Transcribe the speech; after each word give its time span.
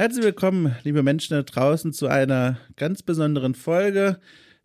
Herzlich 0.00 0.24
willkommen, 0.24 0.74
liebe 0.82 1.02
Menschen 1.02 1.36
da 1.36 1.42
draußen, 1.42 1.92
zu 1.92 2.06
einer 2.06 2.56
ganz 2.76 3.02
besonderen 3.02 3.54
Folge, 3.54 4.18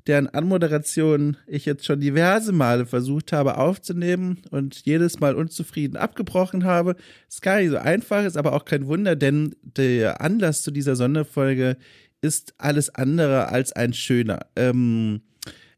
deren 0.08 0.30
Anmoderation 0.30 1.36
ich 1.46 1.66
jetzt 1.66 1.84
schon 1.84 2.00
diverse 2.00 2.54
Male 2.54 2.86
versucht 2.86 3.34
habe 3.34 3.58
aufzunehmen 3.58 4.44
und 4.52 4.86
jedes 4.86 5.20
Mal 5.20 5.36
unzufrieden 5.36 5.98
abgebrochen 5.98 6.64
habe. 6.64 6.96
Ist 7.28 7.42
gar 7.42 7.60
nicht 7.60 7.72
so 7.72 7.78
einfach, 7.78 8.24
ist 8.24 8.38
aber 8.38 8.54
auch 8.54 8.64
kein 8.64 8.88
Wunder, 8.88 9.18
denn 9.18 9.54
der 9.62 10.22
Anlass 10.22 10.64
zu 10.64 10.72
dieser 10.72 10.96
Sonderfolge 10.96 11.76
ist 12.22 12.54
alles 12.58 12.96
andere 12.96 13.50
als 13.50 13.74
ein 13.74 13.92
schöner. 13.92 14.46
Ähm, 14.56 15.20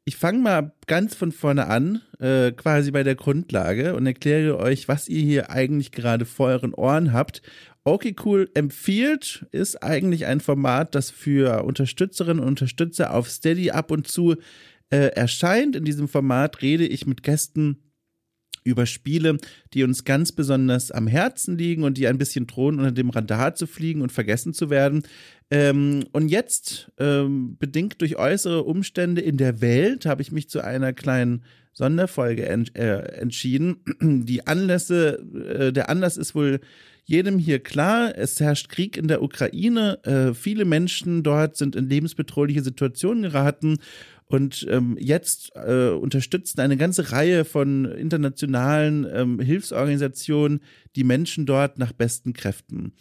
ich 0.08 0.16
fange 0.16 0.39
mal 0.39 0.71
ganz 0.88 1.16
von 1.16 1.34
vorne 1.34 1.68
an, 1.68 2.02
äh, 2.20 2.54
quasi 2.54 2.92
bei 2.92 3.04
der 3.04 3.16
Grundlage 3.16 3.94
und 3.94 4.05
erkläre 4.05 4.58
euch, 4.58 4.88
was 4.88 5.10
ihr 5.10 5.22
hier 5.22 5.52
eigentlich 5.52 5.91
gerade 5.91 6.23
vor 6.23 6.48
euren 6.48 6.73
Ohren 6.73 7.12
habt. 7.12 7.41
Okay, 7.84 8.16
cool 8.23 8.50
empfiehlt 8.54 9.46
ist 9.52 9.84
eigentlich 9.84 10.26
ein 10.26 10.40
Format, 10.40 10.95
das 10.95 11.12
für 11.12 11.66
Unterstützerinnen 11.66 12.40
und 12.40 12.48
Unterstützer 12.48 13.14
auf 13.14 13.30
Steady 13.30 13.72
ab 13.72 13.91
und 13.91 14.08
zu 14.08 14.38
äh, 14.91 15.08
erscheint. 15.08 15.76
In 15.76 15.84
diesem 15.84 16.08
Format 16.08 16.62
rede 16.62 16.88
ich 16.88 17.05
mit 17.05 17.22
Gästen 17.22 17.87
über 18.67 18.85
Spiele, 18.85 19.38
die 19.73 19.84
uns 19.84 20.03
ganz 20.03 20.31
besonders 20.31 20.91
am 20.91 21.08
Herzen 21.08 21.58
liegen 21.58 21.84
und 21.84 21.98
die 21.98 22.08
ein 22.08 22.17
bisschen 22.17 22.48
drohen, 22.48 22.80
unter 22.80 22.91
dem 22.91 23.09
Radar 23.09 23.55
zu 23.55 23.66
fliegen 23.66 24.02
und 24.02 24.12
vergessen 24.12 24.53
zu 24.53 24.70
werden. 24.70 25.03
Ähm, 25.49 26.03
und 26.12 26.27
jetzt, 26.27 26.91
ähm, 26.99 27.58
bedingt 27.58 28.02
durch 28.02 28.17
äußere 28.17 28.63
Umstände 28.63 29.22
in 29.22 29.38
der 29.38 29.61
Welt, 29.61 30.05
habe 30.05 30.22
ich 30.22 30.31
mich 30.31 30.49
zu 30.49 30.61
einer 30.61 30.94
kleinen 30.94 31.44
Sonderfolge 31.72 32.45
ent 32.48 32.75
äh, 32.75 32.98
entschieden. 33.20 33.77
Die 34.02 34.45
Anlässe, 34.45 35.20
äh, 35.34 35.72
der 35.72 35.89
Anlass 35.89 36.17
ist 36.17 36.36
wohl 36.36 36.59
jedem 37.05 37.39
hier 37.39 37.59
klar, 37.59 38.17
es 38.17 38.39
herrscht 38.41 38.67
Krieg 38.67 38.97
in 38.97 39.08
der 39.08 39.23
Ukraine. 39.23 40.03
Äh, 40.03 40.34
viele 40.34 40.66
Menschen 40.66 41.23
dort 41.23 41.55
sind 41.55 41.75
in 41.77 41.88
lebensbedrohliche 41.88 42.61
Situationen 42.61 43.23
geraten 43.23 43.77
und 44.28 44.67
ähm, 44.70 44.97
jetzt 45.00 45.52
äh, 45.56 45.89
unterstützen 45.89 46.59
eine 46.59 46.78
ganze 46.78 47.11
Reihe 47.11 47.45
von 47.45 47.86
internationalen 47.86 49.08
ähm, 49.11 49.39
Hilfsorganisationen 49.39 50.61
die 50.95 51.03
Menschen 51.03 51.45
dort 51.45 51.78
nach 51.78 51.94
besten 51.94 52.33
Kräften. 52.33 52.94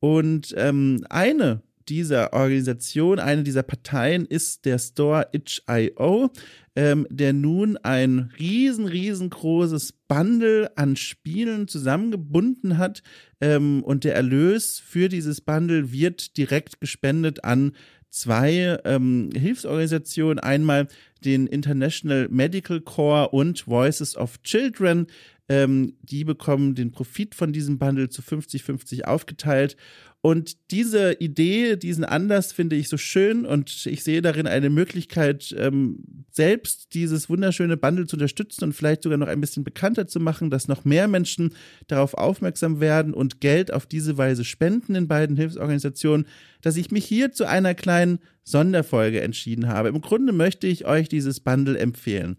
Und 0.00 0.54
ähm, 0.56 1.04
eine 1.10 1.62
dieser 1.90 2.32
Organisation, 2.32 3.18
eine 3.18 3.42
dieser 3.42 3.64
Parteien 3.64 4.24
ist 4.24 4.64
der 4.64 4.78
Store 4.78 5.28
itch.io, 5.32 6.30
ähm, 6.76 7.06
der 7.10 7.32
nun 7.32 7.76
ein 7.78 8.30
riesen, 8.38 8.86
riesengroßes 8.86 9.92
Bundle 10.06 10.70
an 10.76 10.94
Spielen 10.96 11.66
zusammengebunden 11.66 12.78
hat 12.78 13.02
ähm, 13.40 13.82
und 13.82 14.04
der 14.04 14.14
Erlös 14.14 14.78
für 14.78 15.08
dieses 15.08 15.40
Bundle 15.40 15.90
wird 15.92 16.36
direkt 16.36 16.80
gespendet 16.80 17.44
an 17.44 17.72
zwei 18.10 18.78
ähm, 18.84 19.30
Hilfsorganisationen, 19.34 20.38
einmal 20.38 20.88
den 21.24 21.46
International 21.46 22.28
Medical 22.30 22.80
Corps 22.80 23.32
und 23.32 23.66
Voices 23.66 24.16
of 24.16 24.42
Children. 24.42 25.06
Ähm, 25.50 25.94
die 26.00 26.22
bekommen 26.22 26.76
den 26.76 26.92
Profit 26.92 27.34
von 27.34 27.52
diesem 27.52 27.76
Bundle 27.76 28.08
zu 28.08 28.22
50-50 28.22 29.02
aufgeteilt. 29.02 29.76
Und 30.20 30.70
diese 30.70 31.14
Idee, 31.14 31.74
diesen 31.74 32.04
Anlass 32.04 32.52
finde 32.52 32.76
ich 32.76 32.88
so 32.88 32.96
schön 32.96 33.44
und 33.44 33.84
ich 33.86 34.04
sehe 34.04 34.22
darin 34.22 34.46
eine 34.46 34.70
Möglichkeit, 34.70 35.52
ähm, 35.58 36.04
selbst 36.30 36.94
dieses 36.94 37.28
wunderschöne 37.28 37.76
Bundle 37.76 38.06
zu 38.06 38.14
unterstützen 38.14 38.62
und 38.62 38.74
vielleicht 38.74 39.02
sogar 39.02 39.18
noch 39.18 39.26
ein 39.26 39.40
bisschen 39.40 39.64
bekannter 39.64 40.06
zu 40.06 40.20
machen, 40.20 40.50
dass 40.50 40.68
noch 40.68 40.84
mehr 40.84 41.08
Menschen 41.08 41.54
darauf 41.88 42.14
aufmerksam 42.14 42.78
werden 42.78 43.12
und 43.12 43.40
Geld 43.40 43.72
auf 43.72 43.86
diese 43.86 44.18
Weise 44.18 44.44
spenden 44.44 44.94
in 44.94 45.08
beiden 45.08 45.36
Hilfsorganisationen, 45.36 46.26
dass 46.62 46.76
ich 46.76 46.92
mich 46.92 47.06
hier 47.06 47.32
zu 47.32 47.48
einer 47.48 47.74
kleinen 47.74 48.20
Sonderfolge 48.44 49.22
entschieden 49.22 49.66
habe. 49.66 49.88
Im 49.88 50.00
Grunde 50.00 50.32
möchte 50.32 50.68
ich 50.68 50.84
euch 50.84 51.08
dieses 51.08 51.40
Bundle 51.40 51.76
empfehlen. 51.76 52.36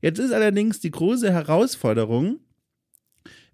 Jetzt 0.00 0.18
ist 0.18 0.32
allerdings 0.32 0.80
die 0.80 0.90
große 0.90 1.32
Herausforderung, 1.32 2.38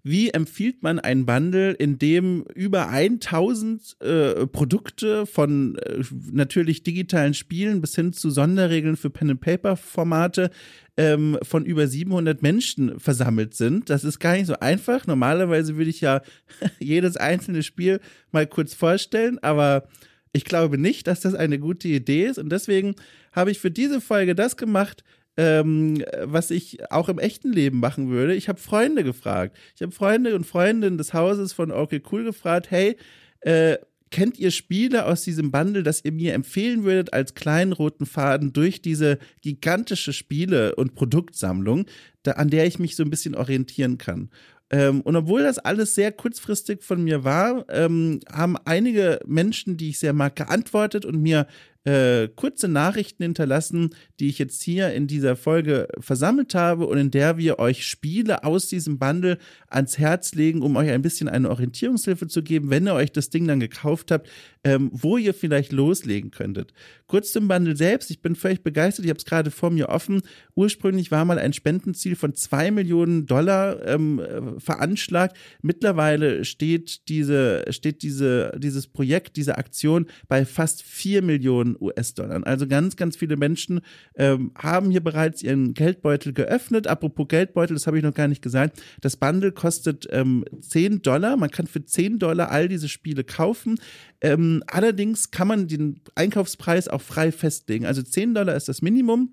wie 0.03 0.29
empfiehlt 0.29 0.81
man 0.81 0.99
ein 0.99 1.25
Bundle, 1.25 1.73
in 1.73 1.99
dem 1.99 2.45
über 2.55 2.89
1000 2.89 3.97
äh, 4.01 4.47
Produkte 4.47 5.25
von 5.25 5.75
äh, 5.77 6.03
natürlich 6.31 6.83
digitalen 6.83 7.33
Spielen 7.33 7.81
bis 7.81 7.95
hin 7.95 8.13
zu 8.13 8.31
Sonderregeln 8.31 8.97
für 8.97 9.09
Pen-and-Paper-Formate 9.09 10.49
ähm, 10.97 11.37
von 11.43 11.65
über 11.65 11.87
700 11.87 12.41
Menschen 12.41 12.99
versammelt 12.99 13.53
sind? 13.53 13.89
Das 13.89 14.03
ist 14.03 14.19
gar 14.19 14.33
nicht 14.33 14.47
so 14.47 14.55
einfach. 14.59 15.05
Normalerweise 15.05 15.77
würde 15.77 15.91
ich 15.91 16.01
ja 16.01 16.21
jedes 16.79 17.17
einzelne 17.17 17.61
Spiel 17.61 17.99
mal 18.31 18.47
kurz 18.47 18.73
vorstellen, 18.73 19.37
aber 19.41 19.87
ich 20.33 20.45
glaube 20.45 20.77
nicht, 20.77 21.07
dass 21.07 21.19
das 21.19 21.35
eine 21.35 21.59
gute 21.59 21.87
Idee 21.87 22.25
ist. 22.25 22.39
Und 22.39 22.49
deswegen 22.49 22.95
habe 23.33 23.51
ich 23.51 23.59
für 23.59 23.71
diese 23.71 24.01
Folge 24.01 24.33
das 24.33 24.57
gemacht, 24.57 25.03
ähm, 25.37 26.03
was 26.23 26.51
ich 26.51 26.91
auch 26.91 27.09
im 27.09 27.19
echten 27.19 27.51
Leben 27.51 27.79
machen 27.79 28.09
würde. 28.09 28.35
Ich 28.35 28.49
habe 28.49 28.59
Freunde 28.59 29.03
gefragt. 29.03 29.57
Ich 29.75 29.81
habe 29.81 29.91
Freunde 29.91 30.35
und 30.35 30.45
Freundinnen 30.45 30.97
des 30.97 31.13
Hauses 31.13 31.53
von 31.53 31.71
Okay 31.71 32.01
Cool 32.11 32.23
gefragt, 32.23 32.69
hey, 32.69 32.97
äh, 33.41 33.77
kennt 34.11 34.37
ihr 34.37 34.51
Spiele 34.51 35.05
aus 35.05 35.23
diesem 35.23 35.51
Bundle, 35.51 35.83
das 35.83 36.03
ihr 36.03 36.11
mir 36.11 36.33
empfehlen 36.33 36.83
würdet 36.83 37.13
als 37.13 37.33
kleinen 37.33 37.71
roten 37.71 38.05
Faden 38.05 38.53
durch 38.53 38.81
diese 38.81 39.17
gigantische 39.41 40.13
Spiele- 40.13 40.75
und 40.75 40.95
Produktsammlung, 40.95 41.85
da, 42.23 42.33
an 42.33 42.49
der 42.49 42.67
ich 42.67 42.77
mich 42.77 42.95
so 42.95 43.03
ein 43.03 43.09
bisschen 43.09 43.35
orientieren 43.35 43.97
kann? 43.97 44.29
Ähm, 44.69 45.01
und 45.01 45.15
obwohl 45.15 45.43
das 45.43 45.59
alles 45.59 45.95
sehr 45.95 46.11
kurzfristig 46.11 46.83
von 46.83 47.03
mir 47.03 47.23
war, 47.23 47.65
ähm, 47.69 48.19
haben 48.31 48.55
einige 48.63 49.19
Menschen, 49.25 49.75
die 49.75 49.89
ich 49.89 49.99
sehr 49.99 50.13
mag, 50.13 50.35
geantwortet 50.35 51.05
und 51.05 51.21
mir 51.21 51.47
äh, 51.83 52.27
kurze 52.35 52.67
Nachrichten 52.67 53.23
hinterlassen, 53.23 53.95
die 54.19 54.29
ich 54.29 54.37
jetzt 54.37 54.61
hier 54.61 54.93
in 54.93 55.07
dieser 55.07 55.35
Folge 55.35 55.87
versammelt 55.99 56.53
habe 56.53 56.85
und 56.85 56.97
in 56.97 57.11
der 57.11 57.37
wir 57.37 57.59
euch 57.59 57.87
Spiele 57.87 58.43
aus 58.43 58.67
diesem 58.67 58.99
Bundle 58.99 59.37
ans 59.67 59.97
Herz 59.97 60.35
legen, 60.35 60.61
um 60.61 60.75
euch 60.75 60.91
ein 60.91 61.01
bisschen 61.01 61.27
eine 61.27 61.49
Orientierungshilfe 61.49 62.27
zu 62.27 62.43
geben, 62.43 62.69
wenn 62.69 62.87
ihr 62.87 62.93
euch 62.93 63.11
das 63.11 63.29
Ding 63.29 63.47
dann 63.47 63.59
gekauft 63.59 64.11
habt, 64.11 64.29
ähm, 64.63 64.91
wo 64.93 65.17
ihr 65.17 65.33
vielleicht 65.33 65.71
loslegen 65.71 66.29
könntet. 66.29 66.71
Kurz 67.07 67.31
zum 67.31 67.47
Bundle 67.47 67.75
selbst, 67.75 68.11
ich 68.11 68.21
bin 68.21 68.35
völlig 68.35 68.61
begeistert, 68.63 69.05
ich 69.05 69.09
habe 69.09 69.17
es 69.17 69.25
gerade 69.25 69.49
vor 69.49 69.71
mir 69.71 69.89
offen. 69.89 70.21
Ursprünglich 70.55 71.09
war 71.09 71.25
mal 71.25 71.39
ein 71.39 71.53
Spendenziel 71.53 72.15
von 72.15 72.35
zwei 72.35 72.69
Millionen 72.69 73.25
Dollar 73.25 73.85
ähm, 73.87 74.19
äh, 74.19 74.59
veranschlagt. 74.59 75.35
Mittlerweile 75.61 76.45
steht 76.45 77.09
diese, 77.09 77.65
steht 77.69 78.03
diese, 78.03 78.53
dieses 78.57 78.87
Projekt, 78.87 79.35
diese 79.35 79.57
Aktion 79.57 80.05
bei 80.27 80.45
fast 80.45 80.83
vier 80.83 81.23
Millionen 81.23 81.70
Millionen 81.71 81.77
US-Dollar. 81.79 82.45
Also 82.45 82.67
ganz, 82.67 82.95
ganz 82.95 83.15
viele 83.15 83.37
Menschen 83.37 83.81
ähm, 84.15 84.51
haben 84.57 84.91
hier 84.91 85.03
bereits 85.03 85.43
ihren 85.43 85.73
Geldbeutel 85.73 86.33
geöffnet. 86.33 86.87
Apropos 86.87 87.27
Geldbeutel, 87.27 87.75
das 87.75 87.87
habe 87.87 87.97
ich 87.97 88.03
noch 88.03 88.13
gar 88.13 88.27
nicht 88.27 88.41
gesagt. 88.41 88.81
Das 89.01 89.17
Bundle 89.17 89.51
kostet 89.51 90.07
ähm, 90.11 90.45
10 90.59 91.01
Dollar. 91.01 91.37
Man 91.37 91.51
kann 91.51 91.67
für 91.67 91.83
10 91.83 92.19
Dollar 92.19 92.51
all 92.51 92.67
diese 92.67 92.89
Spiele 92.89 93.23
kaufen. 93.23 93.79
Ähm, 94.21 94.63
allerdings 94.67 95.31
kann 95.31 95.47
man 95.47 95.67
den 95.67 96.01
Einkaufspreis 96.15 96.87
auch 96.87 97.01
frei 97.01 97.31
festlegen. 97.31 97.85
Also 97.85 98.01
10 98.01 98.33
Dollar 98.33 98.55
ist 98.55 98.69
das 98.69 98.81
Minimum. 98.81 99.31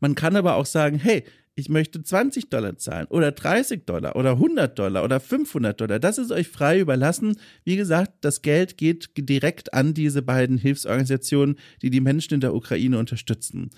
Man 0.00 0.14
kann 0.14 0.36
aber 0.36 0.56
auch 0.56 0.66
sagen, 0.66 0.98
hey, 0.98 1.24
ich 1.56 1.68
möchte 1.68 2.02
20 2.02 2.50
Dollar 2.50 2.76
zahlen 2.76 3.06
oder 3.08 3.30
30 3.32 3.86
Dollar 3.86 4.16
oder 4.16 4.32
100 4.32 4.76
Dollar 4.76 5.04
oder 5.04 5.20
500 5.20 5.80
Dollar. 5.80 5.98
Das 6.00 6.18
ist 6.18 6.32
euch 6.32 6.48
frei 6.48 6.80
überlassen. 6.80 7.36
Wie 7.64 7.76
gesagt, 7.76 8.12
das 8.22 8.42
Geld 8.42 8.76
geht 8.76 9.10
direkt 9.16 9.72
an 9.72 9.94
diese 9.94 10.22
beiden 10.22 10.58
Hilfsorganisationen, 10.58 11.56
die 11.82 11.90
die 11.90 12.00
Menschen 12.00 12.34
in 12.34 12.40
der 12.40 12.54
Ukraine 12.54 12.98
unterstützen. 12.98 13.70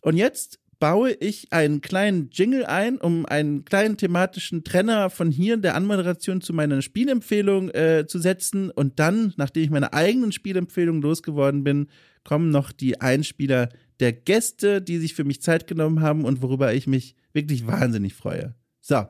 Und 0.00 0.16
jetzt 0.16 0.60
baue 0.78 1.12
ich 1.12 1.52
einen 1.52 1.80
kleinen 1.80 2.30
Jingle 2.32 2.64
ein, 2.66 2.98
um 2.98 3.24
einen 3.24 3.64
kleinen 3.64 3.96
thematischen 3.96 4.64
Trenner 4.64 5.10
von 5.10 5.30
hier 5.30 5.54
in 5.54 5.62
der 5.62 5.76
Anmoderation 5.76 6.40
zu 6.40 6.52
meiner 6.52 6.82
Spielempfehlung 6.82 7.70
äh, 7.70 8.06
zu 8.08 8.18
setzen. 8.18 8.68
Und 8.68 8.98
dann, 8.98 9.32
nachdem 9.36 9.62
ich 9.62 9.70
meine 9.70 9.92
eigenen 9.92 10.32
Spielempfehlungen 10.32 11.00
losgeworden 11.00 11.62
bin, 11.62 11.86
kommen 12.24 12.50
noch 12.50 12.72
die 12.72 13.00
Einspieler 13.00 13.68
der 14.02 14.12
Gäste, 14.12 14.82
die 14.82 14.98
sich 14.98 15.14
für 15.14 15.24
mich 15.24 15.40
Zeit 15.40 15.66
genommen 15.66 16.00
haben 16.00 16.24
und 16.24 16.42
worüber 16.42 16.74
ich 16.74 16.86
mich 16.86 17.14
wirklich 17.32 17.66
wahnsinnig 17.66 18.14
freue. 18.14 18.54
So. 18.80 19.06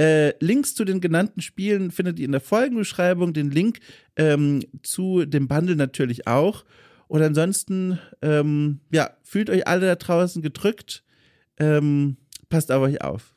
Äh, 0.00 0.32
Links 0.40 0.74
zu 0.74 0.84
den 0.84 1.00
genannten 1.00 1.42
Spielen 1.42 1.90
findet 1.90 2.18
ihr 2.18 2.24
in 2.24 2.32
der 2.32 2.40
Folgenbeschreibung, 2.40 3.34
den 3.34 3.50
Link 3.50 3.78
ähm, 4.16 4.64
zu 4.82 5.24
dem 5.26 5.48
Bundle 5.48 5.76
natürlich 5.76 6.26
auch. 6.26 6.64
Und 7.08 7.22
ansonsten, 7.22 7.98
ähm, 8.20 8.80
ja, 8.90 9.10
fühlt 9.22 9.48
euch 9.50 9.66
alle 9.68 9.86
da 9.86 9.94
draußen 9.96 10.42
gedrückt. 10.42 11.04
Ähm, 11.58 12.16
passt 12.48 12.72
auf 12.72 12.82
euch 12.82 13.02
auf. 13.02 13.36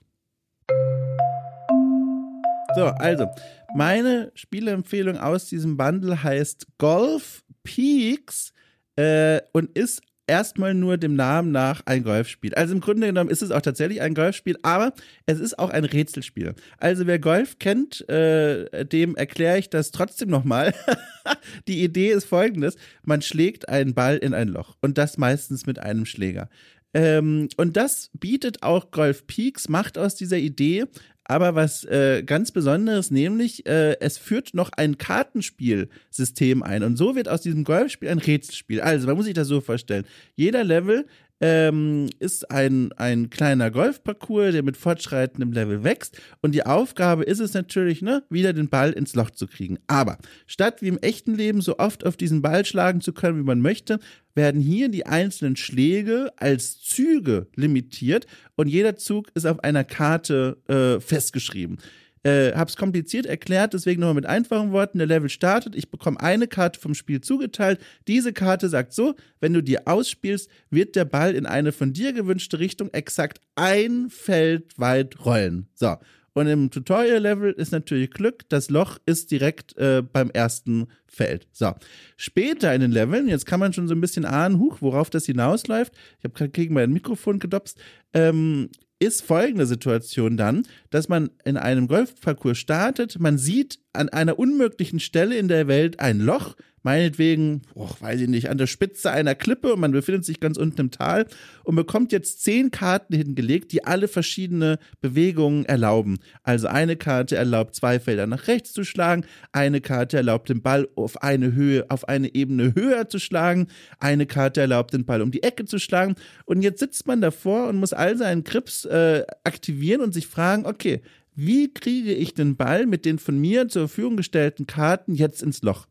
So, 2.75 2.86
also, 2.86 3.28
meine 3.75 4.31
Spieleempfehlung 4.34 5.18
aus 5.18 5.50
diesem 5.50 5.78
Bundle 5.78 6.24
heißt 6.24 6.68
Golf 6.78 7.44
Peaks 7.63 8.54
äh, 8.96 9.42
und 9.52 9.78
ist 9.78 10.02
erstmal 10.27 10.74
nur 10.74 10.98
dem 10.98 11.16
Namen 11.16 11.51
nach 11.51 11.81
ein 11.86 12.04
Golfspiel. 12.04 12.54
Also 12.56 12.74
im 12.74 12.81
Grunde 12.81 13.07
genommen 13.07 13.30
ist 13.30 13.42
es 13.42 13.51
auch 13.51 13.62
tatsächlich 13.62 14.01
ein 14.01 14.13
Golfspiel, 14.13 14.57
aber 14.63 14.94
es 15.25 15.39
ist 15.39 15.60
auch 15.60 15.69
ein 15.69 15.86
Rätselspiel. 15.86 16.56
Also 16.77 17.07
wer 17.07 17.19
Golf 17.19 17.60
kennt, 17.60 18.07
äh, 18.10 18.86
dem 18.86 19.16
erkläre 19.16 19.60
ich 19.60 19.69
das 19.69 19.92
trotzdem 19.92 20.30
nochmal. 20.30 20.74
Die 21.68 21.83
Idee 21.83 22.12
ist 22.12 22.25
folgendes. 22.25 22.75
Man 23.04 23.22
schlägt 23.22 23.69
einen 23.69 23.94
Ball 23.94 24.18
in 24.18 24.33
ein 24.33 24.48
Loch 24.48 24.75
und 24.81 24.98
das 24.98 25.18
meistens 25.18 25.66
mit 25.66 25.80
einem 25.80 26.06
Schläger. 26.06 26.50
Ähm, 26.94 27.50
und 27.57 27.75
das 27.75 28.10
bietet 28.13 28.63
auch 28.63 28.89
Golf 28.92 29.28
Peaks, 29.28 29.68
macht 29.68 29.98
aus 29.98 30.16
dieser 30.16 30.38
Idee 30.38 30.86
aber 31.25 31.56
was 31.56 31.83
äh, 31.86 32.24
ganz 32.24 32.51
Besonderes, 32.51 33.12
nämlich 33.12 33.66
äh, 33.66 34.00
es 34.00 34.18
führt 34.18 34.54
noch 34.54 34.69
ein 34.77 34.98
Kartenspielsystem 34.98 36.63
ein. 36.63 36.83
Und 36.83 36.98
so 36.98 37.16
wird 37.16 37.27
aus 37.27 37.42
diesem 37.42 37.63
Golfspiel 37.63 38.10
ein 38.10 38.19
Rätselspiel. 38.19 38.80
Also 38.80 39.07
man 39.07 39.18
muss 39.18 39.25
sich 39.25 39.33
das 39.33 39.48
so 39.48 39.60
vorstellen. 39.60 40.06
Jeder 40.36 40.63
Level 40.63 41.07
ähm, 41.41 42.09
ist 42.19 42.49
ein, 42.49 42.91
ein 42.93 43.29
kleiner 43.29 43.69
Golfparcours, 43.71 44.53
der 44.53 44.63
mit 44.63 44.77
fortschreitendem 44.77 45.51
Level 45.51 45.83
wächst. 45.83 46.19
Und 46.41 46.53
die 46.53 46.65
Aufgabe 46.65 47.23
ist 47.23 47.39
es 47.39 47.53
natürlich, 47.53 48.01
ne, 48.01 48.23
wieder 48.29 48.53
den 48.53 48.69
Ball 48.69 48.91
ins 48.91 49.15
Loch 49.15 49.31
zu 49.31 49.47
kriegen. 49.47 49.77
Aber 49.87 50.17
statt 50.47 50.81
wie 50.81 50.87
im 50.87 50.99
echten 50.99 51.35
Leben 51.35 51.61
so 51.61 51.77
oft 51.77 52.05
auf 52.05 52.17
diesen 52.17 52.41
Ball 52.41 52.65
schlagen 52.65 53.01
zu 53.01 53.13
können, 53.13 53.39
wie 53.39 53.45
man 53.45 53.59
möchte, 53.59 53.99
werden 54.33 54.61
hier 54.61 54.89
die 54.89 55.05
einzelnen 55.05 55.55
Schläge 55.55 56.31
als 56.37 56.81
Züge 56.81 57.47
limitiert 57.55 58.27
und 58.55 58.67
jeder 58.67 58.95
Zug 58.95 59.29
ist 59.33 59.45
auf 59.45 59.63
einer 59.63 59.83
Karte 59.83 60.57
äh, 60.67 60.99
festgeschrieben. 60.99 61.77
Äh, 62.25 62.54
hab's 62.56 62.75
kompliziert 62.75 63.27
erklärt, 63.27 63.75
deswegen 63.75 64.01
nochmal 64.01 64.16
mit 64.16 64.25
einfachen 64.25 64.72
Worten. 64.72 64.98
Der 64.98 65.06
Level 65.06 65.30
startet, 65.30 65.75
ich 65.75 65.92
bekomme 65.92 66.19
eine 66.19 66.48
Karte 66.48 66.80
vom 66.80 66.95
Spiel 66.95 67.22
zugeteilt. 67.22 67.80
Diese 68.07 68.33
Karte 68.33 68.68
sagt 68.68 68.94
so, 68.94 69.13
wenn 69.39 69.54
du 69.54 69.62
die 69.62 69.86
ausspielst, 69.86 70.50
wird 70.72 70.95
der 70.95 71.06
Ball 71.06 71.36
in 71.36 71.45
eine 71.45 71.72
von 71.72 71.94
dir 71.94 72.13
gewünschte 72.13 72.57
Richtung 72.57 72.89
exakt 72.94 73.42
ein 73.54 74.10
Feld 74.10 74.74
weit 74.80 75.24
rollen. 75.24 75.68
So. 75.75 75.98
Und 76.33 76.48
im 76.48 76.72
Tutorial-Level 76.72 77.51
ist 77.51 77.72
natürlich 77.72 78.10
Glück, 78.10 78.50
das 78.50 78.71
Loch 78.71 78.98
ist 79.06 79.30
direkt 79.30 79.78
äh, 79.78 80.01
beim 80.01 80.31
ersten 80.31 80.88
Feld. 81.06 81.48
So. 81.51 81.75
Später 82.18 82.74
in 82.74 82.81
den 82.81 82.92
Leveln, 82.92 83.28
jetzt 83.28 83.45
kann 83.45 83.60
man 83.60 83.71
schon 83.71 83.88
so 83.88 83.94
ein 83.94 84.01
bisschen 84.01 84.25
ahnen, 84.25 84.60
huch, 84.60 84.81
worauf 84.81 85.12
das 85.12 85.28
hinausläuft. 85.28 85.94
Ich 86.18 86.24
habe 86.24 86.33
gerade 86.33 86.50
gegen 86.50 86.74
mein 86.74 86.92
Mikrofon 86.92 87.38
gedopst. 87.38 87.80
Ähm, 88.13 88.69
ist 89.00 89.24
folgende 89.24 89.65
Situation 89.65 90.38
dann, 90.38 90.63
dass 90.89 91.09
man 91.09 91.30
in 91.44 91.57
einem 91.57 91.88
Golfparcours 91.88 92.57
startet, 92.57 93.19
man 93.19 93.38
sieht 93.38 93.80
an 93.95 94.09
einer 94.09 94.38
unmöglichen 94.39 95.00
Stelle 95.00 95.38
in 95.38 95.47
der 95.47 95.68
Welt 95.68 96.00
ein 96.00 96.19
Loch, 96.19 96.56
meinetwegen, 96.86 97.63
oh, 97.74 97.89
weiß 98.00 98.21
ich 98.21 98.27
nicht, 98.27 98.47
an 98.47 98.59
der 98.59 98.68
Spitze 98.68 99.09
einer 99.09 99.33
Klippe 99.33 99.74
und 99.74 99.80
man 99.80 99.92
befindet 99.92 100.24
sich 100.24 100.39
ganz 100.39 100.56
unten 100.56 100.81
im 100.81 100.92
Tal 100.92 101.25
und 101.63 101.75
bekommt 101.75 102.12
jetzt 102.12 102.44
zehn 102.44 102.69
Karten 102.69 103.15
hingelegt, 103.15 103.71
die 103.71 103.83
alle 103.83 104.07
verschiedene 104.07 104.77
Bewegungen 105.01 105.65
erlauben. 105.65 106.19
Also 106.44 106.68
eine 106.68 106.95
Karte 106.95 107.38
erlaubt, 107.38 107.74
zwei 107.74 108.00
Felder 108.00 108.27
nach 108.27 108.47
rechts 108.47 108.71
zu 108.71 108.83
schlagen, 108.83 109.25
eine 109.51 109.81
Karte 109.81 110.18
erlaubt, 110.18 110.50
den 110.50 110.62
Ball 110.62 110.88
auf 110.95 111.24
eine 111.24 111.53
Höhe, 111.53 111.89
auf 111.89 112.07
eine 112.07 112.36
Ebene 112.36 112.75
höher 112.75 113.09
zu 113.09 113.18
schlagen, 113.18 113.68
eine 114.00 114.27
Karte 114.27 114.62
erlaubt, 114.62 114.94
den 114.94 115.06
Ball 115.06 115.24
um 115.24 115.31
die 115.31 115.42
Ecke 115.42 115.65
zu 115.65 115.80
schlagen 115.80 116.13
und 116.45 116.62
jetzt 116.62 116.80
sitzt 116.80 117.07
man 117.07 117.19
davor 117.19 117.68
und 117.68 117.77
muss 117.77 117.94
all 117.94 118.15
seinen 118.15 118.44
Krips 118.44 118.86
äh, 118.86 119.24
aktivieren 119.44 120.01
und 120.01 120.13
sich 120.13 120.27
fragen, 120.27 120.68
okay, 120.68 121.01
wie 121.35 121.73
kriege 121.73 122.13
ich 122.13 122.33
den 122.33 122.55
Ball 122.55 122.85
mit 122.85 123.05
den 123.05 123.19
von 123.19 123.37
mir 123.37 123.67
zur 123.67 123.87
Verfügung 123.87 124.17
gestellten 124.17 124.67
Karten 124.67 125.13
jetzt 125.13 125.43
ins 125.43 125.61
Loch? 125.61 125.87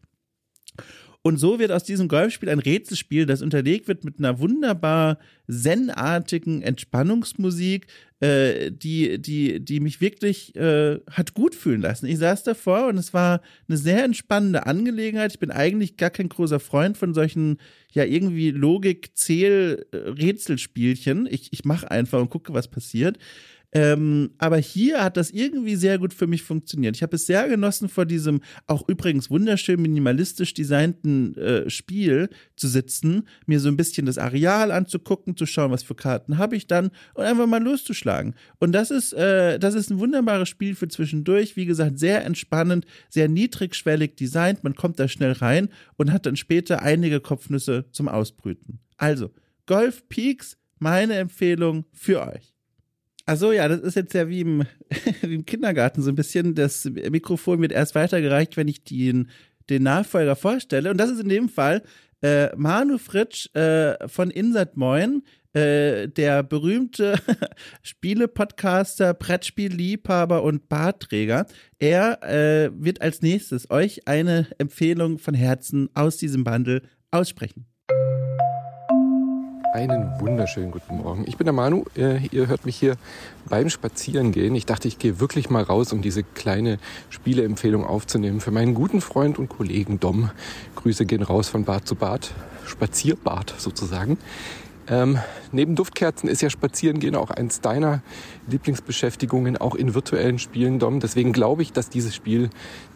Und 1.26 1.38
so 1.38 1.58
wird 1.58 1.73
aus 1.73 1.85
diesem 1.85 2.06
Golfspiel 2.06 2.50
ein 2.50 2.58
Rätselspiel, 2.58 3.25
das 3.25 3.41
unterlegt 3.41 3.88
wird 3.88 4.05
mit 4.05 4.19
einer 4.19 4.41
wunderbar 4.41 5.19
zen-artigen 5.50 6.61
Entspannungsmusik, 6.61 7.87
äh, 8.20 8.70
die, 8.70 9.19
die, 9.19 9.64
die 9.64 9.81
mich 9.81 10.02
wirklich 10.02 10.55
äh, 10.55 11.00
hat 11.11 11.32
gut 11.32 11.55
fühlen 11.55 11.81
lassen. 11.81 12.05
Ich 12.05 12.19
saß 12.19 12.43
davor 12.43 12.88
und 12.88 12.99
es 12.99 13.14
war 13.14 13.41
eine 13.69 13.79
sehr 13.79 14.05
entspannende 14.05 14.67
Angelegenheit. 14.67 15.32
Ich 15.32 15.38
bin 15.38 15.50
eigentlich 15.50 15.96
gar 15.96 16.11
kein 16.11 16.29
großer 16.29 16.61
Freund 16.61 16.99
von 16.99 17.14
solchen, 17.14 17.56
ja, 17.93 18.05
irgendwie 18.05 18.50
Logik-Zähl-Rätselspielchen. 18.50 21.26
Ich, 21.31 21.55
ich 21.55 21.64
mache 21.64 21.91
einfach 21.91 22.20
und 22.20 22.29
gucke, 22.29 22.52
was 22.52 22.69
passiert. 22.69 23.17
Ähm, 23.76 24.31
aber 24.38 24.59
hier 24.59 25.03
hat 25.03 25.17
das 25.17 25.32
irgendwie 25.32 25.75
sehr 25.75 25.99
gut 25.99 26.15
für 26.15 26.29
mich 26.29 26.44
funktioniert. 26.44 26.94
Ich 26.94 27.03
habe 27.03 27.17
es 27.17 27.26
sehr 27.26 27.49
genossen, 27.49 27.88
vor 27.88 28.06
diesem 28.06 28.41
auch 28.69 28.88
übrigens 28.88 29.31
wunderschön 29.31 29.82
minimalistisch 29.82 30.55
designten 30.55 31.37
äh, 31.37 31.69
Spiel 31.69 32.31
zu 32.55 32.69
sitzen, 32.69 33.26
mir 33.47 33.59
so 33.59 33.69
ein 33.69 33.76
bisschen 33.76 34.06
das 34.06 34.17
Areal 34.17 34.71
anzugucken, 34.71 35.37
zu 35.37 35.44
schauen, 35.44 35.73
was 35.73 35.82
für 35.82 35.97
Karten 35.97 36.38
habe 36.38 36.55
ich 36.55 36.69
dann 36.69 36.93
und 37.15 37.25
einfach 37.25 37.49
mal 37.49 37.62
loszuschlagen. 37.62 38.35
Und 38.61 38.71
das 38.71 38.93
ist, 38.93 39.12
äh, 39.12 39.59
das 39.59 39.75
ist 39.75 39.91
ein 39.91 39.99
wunderbares 39.99 40.49
Spiel 40.49 40.77
für 40.77 40.87
zwischendurch. 40.87 41.56
Wie 41.56 41.67
gesagt, 41.67 41.99
sehr 41.99 42.25
entspannend, 42.25 42.87
sehr 43.09 43.29
niedrigschwellig 43.29 44.15
designt. 44.15 44.62
Man 44.62 44.77
kommt 44.77 45.00
da 45.00 45.09
schnell 45.09 45.32
rein 45.32 45.69
und 45.97 46.12
hat 46.12 46.27
dann 46.27 46.37
später 46.37 46.81
einige 46.82 47.19
Kopfnüsse 47.19 47.87
zum 47.91 48.06
Ausbrüten. 48.06 48.79
Also, 48.99 49.31
Golf 49.67 50.09
Peaks, 50.09 50.56
meine 50.79 51.15
Empfehlung 51.15 51.87
für 51.93 52.25
euch. 52.25 52.54
Achso, 53.26 53.53
ja, 53.53 53.69
das 53.69 53.81
ist 53.81 53.97
jetzt 53.97 54.12
ja 54.12 54.29
wie 54.29 54.41
im, 54.41 54.65
wie 55.23 55.35
im 55.35 55.47
Kindergarten 55.47 56.03
so 56.03 56.11
ein 56.11 56.15
bisschen. 56.15 56.55
Das 56.55 56.85
Mikrofon 56.85 57.61
wird 57.61 57.73
erst 57.73 57.94
weitergereicht, 57.94 58.56
wenn 58.56 58.69
ich 58.69 58.85
den, 58.85 59.31
den 59.71 59.82
Nachfolger 59.82 60.37
vorstelle. 60.37 60.91
Und 60.91 60.99
das 60.99 61.11
ist 61.11 61.21
in 61.21 61.29
dem 61.29 61.49
Fall 61.49 61.82
äh, 62.23 62.55
Manu 62.56 62.99
Fritsch 62.99 63.55
äh, 63.55 64.09
von 64.09 64.31
Insert 64.31 64.76
Moin, 64.76 65.23
äh, 65.55 66.09
der 66.09 66.43
berühmte 66.43 67.19
Spiele-Podcaster, 67.82 69.15
Brettspielliebhaber 69.15 70.43
und 70.43 70.69
Bartträger. 70.69 71.47
Er 71.79 72.23
äh, 72.23 72.70
wird 72.75 73.00
als 73.00 73.23
nächstes 73.23 73.70
euch 73.70 74.06
eine 74.06 74.49
Empfehlung 74.59 75.19
von 75.19 75.35
Herzen 75.35 75.88
aus 75.94 76.19
diesem 76.19 76.44
Bundle 76.44 76.82
aussprechen. 77.11 77.67
Einen 79.75 80.21
wunderschönen 80.21 80.71
guten 80.71 80.99
Morgen. 80.99 81.25
Ich 81.26 81.37
bin 81.37 81.47
der 81.47 81.53
Manu. 81.53 81.85
Äh, 81.97 82.25
ihr 82.29 82.47
hört 82.47 82.65
mich 82.65 82.76
hier 82.76 82.94
beim 83.49 83.69
Spazierengehen. 83.69 84.55
Ich 84.55 84.67
dachte, 84.67 84.87
ich 84.87 85.00
gehe 85.00 85.19
wirklich 85.19 85.50
mal 85.50 85.65
raus, 85.65 85.93
um 85.93 86.00
diese 86.00 86.23
kleine 86.23 86.79
Spieleempfehlung 87.11 87.85
aufzunehmen 87.85 88.41
für 88.41 88.53
meinen 88.53 88.75
guten 88.75 89.00
Freund 89.00 89.37
und 89.37 89.49
Kollegen 89.49 89.99
Dom. 89.99 90.31
Grüße 90.76 91.06
gehen 91.06 91.25
raus 91.25 91.49
von 91.49 91.65
Bad 91.65 91.88
zu 91.88 91.97
Bad. 91.97 92.31
Spazierbad 92.65 93.53
sozusagen. 93.59 94.17
Ähm, 94.87 95.19
neben 95.50 95.75
Duftkerzen 95.75 96.29
ist 96.29 96.41
ja 96.41 96.50
Spazierengehen 96.50 97.17
auch 97.17 97.31
eins 97.31 97.61
deiner 97.61 98.00
Lieblingsbeschäftigungen, 98.47 99.56
auch 99.56 99.75
in 99.75 99.93
virtuellen 99.93 100.38
Spielen, 100.38 100.79
Dom. 100.79 101.00
Deswegen 101.00 101.32
glaube 101.32 101.62
ich, 101.62 101.73
dass 101.73 101.91
dieses 101.91 102.15
Spiel 102.15 102.50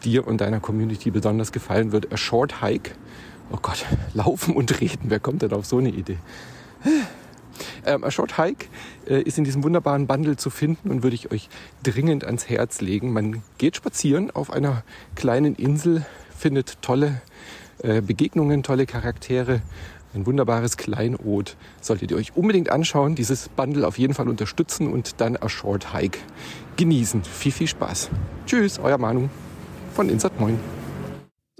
dir 0.05 0.25
und 0.25 0.39
deiner 0.39 0.61
Community 0.61 1.11
besonders 1.11 1.51
gefallen 1.51 1.91
wird. 1.91 2.13
A 2.13 2.15
Short 2.15 2.61
Hike. 2.61 2.91
Oh 3.51 3.57
Gott, 3.61 3.85
laufen 4.13 4.55
und 4.55 4.79
reden. 4.79 5.09
Wer 5.09 5.19
kommt 5.19 5.41
denn 5.41 5.51
auf 5.51 5.65
so 5.65 5.79
eine 5.79 5.89
Idee? 5.89 6.19
Ähm, 7.85 8.03
A 8.03 8.11
Short 8.11 8.37
Hike 8.37 8.67
äh, 9.07 9.21
ist 9.21 9.37
in 9.37 9.43
diesem 9.43 9.63
wunderbaren 9.63 10.07
Bundle 10.07 10.37
zu 10.37 10.49
finden 10.49 10.89
und 10.89 11.03
würde 11.03 11.15
ich 11.15 11.31
euch 11.31 11.49
dringend 11.83 12.23
ans 12.23 12.49
Herz 12.49 12.81
legen. 12.81 13.11
Man 13.11 13.41
geht 13.57 13.75
spazieren 13.75 14.31
auf 14.31 14.51
einer 14.51 14.83
kleinen 15.15 15.55
Insel, 15.55 16.05
findet 16.37 16.81
tolle 16.81 17.21
äh, 17.83 18.01
Begegnungen, 18.01 18.63
tolle 18.63 18.85
Charaktere, 18.85 19.61
ein 20.13 20.25
wunderbares 20.25 20.77
Kleinod. 20.77 21.55
Solltet 21.81 22.11
ihr 22.11 22.17
euch 22.17 22.35
unbedingt 22.35 22.69
anschauen, 22.69 23.15
dieses 23.15 23.49
Bundle 23.49 23.87
auf 23.87 23.97
jeden 23.97 24.13
Fall 24.13 24.27
unterstützen 24.27 24.91
und 24.91 25.21
dann 25.21 25.37
A 25.37 25.49
Short 25.49 25.93
Hike 25.93 26.19
genießen. 26.77 27.23
Viel, 27.23 27.51
viel 27.51 27.67
Spaß. 27.67 28.09
Tschüss, 28.45 28.79
euer 28.79 28.97
Manu 28.97 29.29
von 29.93 30.09
Insert 30.09 30.39
Moin. 30.39 30.78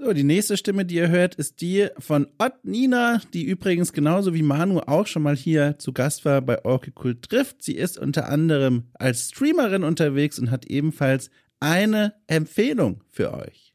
So, 0.02 0.14
die 0.14 0.24
nächste 0.24 0.56
Stimme, 0.56 0.86
die 0.86 0.94
ihr 0.94 1.10
hört, 1.10 1.34
ist 1.34 1.60
die 1.60 1.88
von 1.98 2.26
Ott 2.38 2.64
Nina, 2.64 3.20
die 3.34 3.44
übrigens 3.44 3.92
genauso 3.92 4.32
wie 4.32 4.42
Manu 4.42 4.78
auch 4.78 5.06
schon 5.06 5.22
mal 5.22 5.36
hier 5.36 5.78
zu 5.78 5.92
Gast 5.92 6.24
war 6.24 6.40
bei 6.40 6.64
Orkikult 6.64 7.28
trifft. 7.28 7.62
Sie 7.62 7.74
ist 7.74 7.98
unter 7.98 8.26
anderem 8.30 8.84
als 8.94 9.28
Streamerin 9.28 9.84
unterwegs 9.84 10.38
und 10.38 10.50
hat 10.50 10.64
ebenfalls 10.64 11.28
eine 11.60 12.14
Empfehlung 12.28 13.02
für 13.10 13.34
euch. 13.34 13.74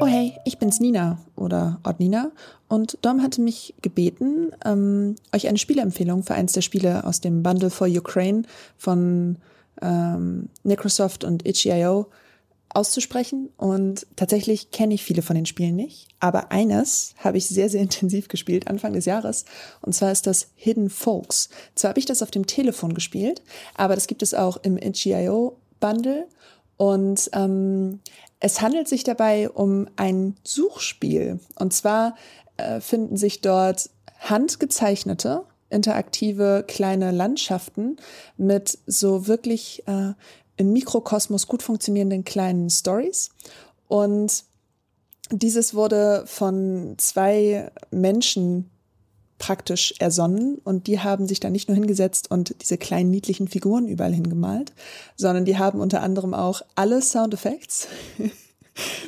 Oh 0.00 0.06
hey, 0.06 0.34
ich 0.44 0.58
bin's 0.58 0.78
Nina 0.78 1.18
oder 1.34 1.80
Ott 1.82 1.98
Nina 1.98 2.30
und 2.68 2.98
Dom 3.02 3.24
hatte 3.24 3.40
mich 3.40 3.74
gebeten, 3.82 4.52
ähm, 4.64 5.16
euch 5.34 5.48
eine 5.48 5.58
Spieleempfehlung 5.58 6.22
für 6.22 6.34
eins 6.34 6.52
der 6.52 6.62
Spiele 6.62 7.02
aus 7.02 7.20
dem 7.20 7.42
Bundle 7.42 7.70
for 7.70 7.88
Ukraine 7.88 8.42
von 8.76 9.38
ähm, 9.82 10.48
Microsoft 10.62 11.24
und 11.24 11.44
itch.io 11.44 12.06
auszusprechen. 12.74 13.50
Und 13.56 14.06
tatsächlich 14.16 14.70
kenne 14.70 14.94
ich 14.94 15.04
viele 15.04 15.22
von 15.22 15.36
den 15.36 15.46
Spielen 15.46 15.76
nicht. 15.76 16.08
Aber 16.20 16.52
eines 16.52 17.14
habe 17.18 17.38
ich 17.38 17.46
sehr, 17.46 17.68
sehr 17.68 17.80
intensiv 17.88 18.28
gespielt 18.28 18.68
Anfang 18.68 18.92
des 18.92 19.04
Jahres. 19.04 19.44
Und 19.80 19.94
zwar 19.94 20.12
ist 20.12 20.26
das 20.26 20.48
Hidden 20.54 20.90
Folks. 20.90 21.48
Zwar 21.74 21.90
habe 21.90 22.00
ich 22.00 22.06
das 22.06 22.22
auf 22.22 22.30
dem 22.30 22.46
Telefon 22.46 22.94
gespielt, 22.94 23.42
aber 23.74 23.94
das 23.94 24.06
gibt 24.06 24.22
es 24.22 24.34
auch 24.34 24.58
im 24.58 24.76
itch.io 24.76 25.56
Bundle. 25.80 26.26
Und 26.76 27.30
ähm, 27.32 28.00
Es 28.40 28.60
handelt 28.60 28.88
sich 28.88 29.04
dabei 29.04 29.48
um 29.48 29.88
ein 29.96 30.36
Suchspiel. 30.44 31.40
Und 31.58 31.72
zwar 31.72 32.16
äh, 32.56 32.80
finden 32.80 33.16
sich 33.16 33.40
dort 33.40 33.88
handgezeichnete, 34.18 35.44
interaktive 35.70 36.64
kleine 36.66 37.10
Landschaften 37.10 37.96
mit 38.36 38.78
so 38.86 39.26
wirklich 39.26 39.82
äh, 39.86 40.12
im 40.56 40.72
Mikrokosmos 40.72 41.46
gut 41.46 41.62
funktionierenden 41.62 42.24
kleinen 42.24 42.70
Stories. 42.70 43.30
Und 43.88 44.44
dieses 45.30 45.74
wurde 45.74 46.24
von 46.26 46.94
zwei 46.98 47.70
Menschen 47.90 48.70
praktisch 49.38 49.94
ersonnen 49.98 50.58
und 50.64 50.86
die 50.86 51.00
haben 51.00 51.26
sich 51.26 51.40
da 51.40 51.50
nicht 51.50 51.68
nur 51.68 51.74
hingesetzt 51.74 52.30
und 52.30 52.54
diese 52.62 52.78
kleinen 52.78 53.10
niedlichen 53.10 53.48
Figuren 53.48 53.88
überall 53.88 54.14
hingemalt, 54.14 54.72
sondern 55.16 55.44
die 55.44 55.58
haben 55.58 55.80
unter 55.80 56.02
anderem 56.02 56.34
auch 56.34 56.62
alle 56.76 57.02
Soundeffekte 57.02 57.88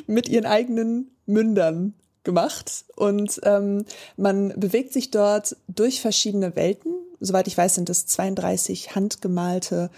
mit 0.07 0.27
ihren 0.27 0.45
eigenen 0.45 1.11
Mündern 1.25 1.93
gemacht 2.23 2.85
und 2.95 3.39
ähm, 3.43 3.85
man 4.17 4.49
bewegt 4.57 4.91
sich 4.93 5.11
dort 5.11 5.55
durch 5.67 6.01
verschiedene 6.01 6.55
Welten. 6.55 6.93
Soweit 7.19 7.47
ich 7.47 7.57
weiß, 7.57 7.75
sind 7.75 7.89
es 7.89 8.05
32 8.05 8.95
handgemalte 8.95 9.89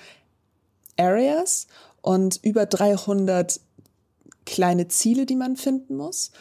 Areas 1.00 1.68
und 2.02 2.40
über 2.44 2.66
300 2.66 3.60
kleine 4.46 4.88
Ziele, 4.88 5.26
die 5.26 5.36
man 5.36 5.56
finden 5.56 5.96
muss. 5.96 6.32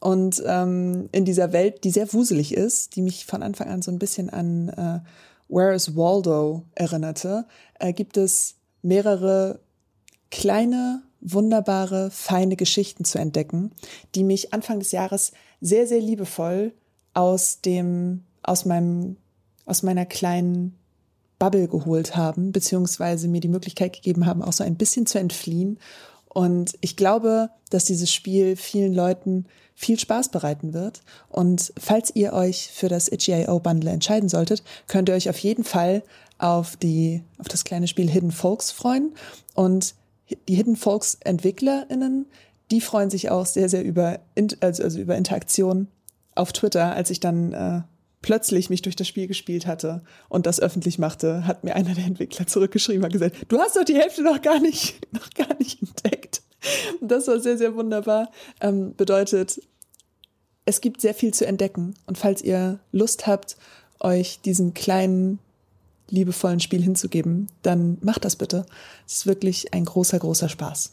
Und 0.00 0.42
ähm, 0.46 1.08
in 1.12 1.24
dieser 1.24 1.52
Welt, 1.52 1.84
die 1.84 1.90
sehr 1.90 2.12
wuselig 2.12 2.54
ist, 2.54 2.96
die 2.96 3.02
mich 3.02 3.26
von 3.26 3.42
Anfang 3.42 3.68
an 3.68 3.82
so 3.82 3.90
ein 3.90 3.98
bisschen 3.98 4.30
an 4.30 4.68
äh, 4.68 5.00
Where 5.48 5.74
is 5.74 5.96
Waldo 5.96 6.64
erinnerte, 6.74 7.46
äh, 7.78 7.92
gibt 7.92 8.16
es 8.16 8.56
mehrere 8.82 9.60
kleine, 10.30 11.02
wunderbare, 11.20 12.10
feine 12.10 12.54
Geschichten 12.54 13.04
zu 13.04 13.18
entdecken, 13.18 13.72
die 14.14 14.24
mich 14.24 14.52
Anfang 14.52 14.78
des 14.78 14.92
Jahres 14.92 15.32
sehr, 15.60 15.86
sehr 15.86 16.00
liebevoll 16.00 16.72
aus 17.14 17.60
dem, 17.60 18.24
aus 18.42 18.64
meinem, 18.64 19.16
aus 19.64 19.82
meiner 19.82 20.06
kleinen 20.06 20.77
Bubble 21.38 21.68
geholt 21.68 22.16
haben, 22.16 22.52
beziehungsweise 22.52 23.28
mir 23.28 23.40
die 23.40 23.48
Möglichkeit 23.48 23.92
gegeben 23.92 24.26
haben, 24.26 24.42
auch 24.42 24.52
so 24.52 24.64
ein 24.64 24.76
bisschen 24.76 25.06
zu 25.06 25.18
entfliehen. 25.18 25.78
Und 26.28 26.74
ich 26.80 26.96
glaube, 26.96 27.50
dass 27.70 27.84
dieses 27.84 28.12
Spiel 28.12 28.56
vielen 28.56 28.94
Leuten 28.94 29.46
viel 29.74 29.98
Spaß 29.98 30.30
bereiten 30.30 30.74
wird. 30.74 31.02
Und 31.28 31.72
falls 31.78 32.14
ihr 32.14 32.32
euch 32.32 32.70
für 32.72 32.88
das 32.88 33.08
Itch.io 33.08 33.60
Bundle 33.60 33.90
entscheiden 33.90 34.28
solltet, 34.28 34.62
könnt 34.88 35.08
ihr 35.08 35.14
euch 35.14 35.30
auf 35.30 35.38
jeden 35.38 35.64
Fall 35.64 36.02
auf 36.38 36.76
die, 36.76 37.22
auf 37.38 37.48
das 37.48 37.64
kleine 37.64 37.88
Spiel 37.88 38.10
Hidden 38.10 38.32
Folks 38.32 38.70
freuen. 38.70 39.14
Und 39.54 39.94
die 40.48 40.54
Hidden 40.54 40.76
Folks 40.76 41.18
EntwicklerInnen, 41.20 42.26
die 42.70 42.80
freuen 42.80 43.10
sich 43.10 43.30
auch 43.30 43.46
sehr, 43.46 43.68
sehr 43.68 43.84
über, 43.84 44.20
also, 44.60 44.82
also 44.82 44.98
über 44.98 45.16
Interaktion 45.16 45.88
auf 46.34 46.52
Twitter, 46.52 46.94
als 46.94 47.10
ich 47.10 47.20
dann 47.20 47.52
äh, 47.52 47.82
plötzlich 48.22 48.70
mich 48.70 48.82
durch 48.82 48.96
das 48.96 49.08
Spiel 49.08 49.26
gespielt 49.26 49.66
hatte 49.66 50.02
und 50.28 50.46
das 50.46 50.60
öffentlich 50.60 50.98
machte, 50.98 51.46
hat 51.46 51.64
mir 51.64 51.76
einer 51.76 51.94
der 51.94 52.04
Entwickler 52.04 52.46
zurückgeschrieben 52.46 53.04
und 53.04 53.12
gesagt, 53.12 53.36
du 53.48 53.58
hast 53.58 53.76
doch 53.76 53.84
die 53.84 53.96
Hälfte 53.96 54.22
noch 54.22 54.42
gar 54.42 54.60
nicht, 54.60 55.06
noch 55.12 55.30
gar 55.30 55.56
nicht 55.58 55.82
entdeckt. 55.82 56.42
Das 57.00 57.28
war 57.28 57.38
sehr, 57.40 57.56
sehr 57.56 57.74
wunderbar. 57.74 58.30
Ähm, 58.60 58.94
bedeutet, 58.96 59.60
es 60.64 60.80
gibt 60.80 61.00
sehr 61.00 61.14
viel 61.14 61.32
zu 61.32 61.46
entdecken. 61.46 61.94
Und 62.06 62.18
falls 62.18 62.42
ihr 62.42 62.80
Lust 62.92 63.26
habt, 63.26 63.56
euch 64.00 64.40
diesem 64.40 64.74
kleinen, 64.74 65.38
liebevollen 66.10 66.60
Spiel 66.60 66.82
hinzugeben, 66.82 67.46
dann 67.62 67.98
macht 68.00 68.24
das 68.24 68.36
bitte. 68.36 68.66
Es 69.06 69.18
ist 69.18 69.26
wirklich 69.26 69.72
ein 69.72 69.84
großer, 69.84 70.18
großer 70.18 70.48
Spaß. 70.48 70.92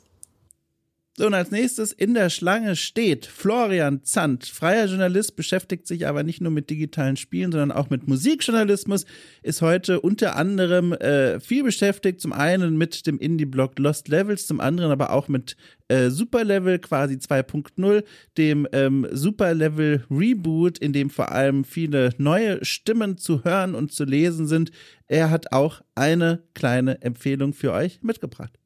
So, 1.17 1.27
und 1.27 1.33
als 1.33 1.49
nächstes 1.49 1.93
in 1.93 2.13
der 2.13 2.29
Schlange 2.29 2.75
steht 2.75 3.25
Florian 3.25 4.03
Zandt. 4.03 4.47
Freier 4.47 4.87
Journalist, 4.87 5.37
beschäftigt 5.37 5.87
sich 5.87 6.07
aber 6.07 6.23
nicht 6.23 6.41
nur 6.41 6.51
mit 6.51 6.69
digitalen 6.69 7.15
Spielen, 7.15 7.53
sondern 7.53 7.71
auch 7.71 7.89
mit 7.89 8.05
Musikjournalismus, 8.05 9.05
ist 9.41 9.61
heute 9.61 10.01
unter 10.01 10.35
anderem 10.35 10.91
äh, 10.91 11.39
viel 11.39 11.63
beschäftigt. 11.63 12.19
Zum 12.19 12.33
einen 12.33 12.77
mit 12.77 13.07
dem 13.07 13.17
Indie-Blog 13.17 13.79
Lost 13.79 14.09
Levels, 14.09 14.45
zum 14.45 14.59
anderen 14.59 14.91
aber 14.91 15.11
auch 15.11 15.29
mit 15.29 15.55
äh, 15.87 16.09
Superlevel 16.09 16.79
quasi 16.79 17.15
2.0, 17.15 18.03
dem 18.37 18.67
ähm, 18.73 19.07
Superlevel 19.09 20.03
Reboot, 20.11 20.79
in 20.79 20.91
dem 20.91 21.09
vor 21.09 21.31
allem 21.31 21.63
viele 21.63 22.09
neue 22.17 22.65
Stimmen 22.65 23.17
zu 23.17 23.45
hören 23.45 23.73
und 23.73 23.93
zu 23.93 24.03
lesen 24.03 24.47
sind. 24.47 24.71
Er 25.07 25.29
hat 25.29 25.53
auch 25.53 25.81
eine 25.95 26.43
kleine 26.53 27.01
Empfehlung 27.01 27.53
für 27.53 27.71
euch 27.71 28.03
mitgebracht. 28.03 28.59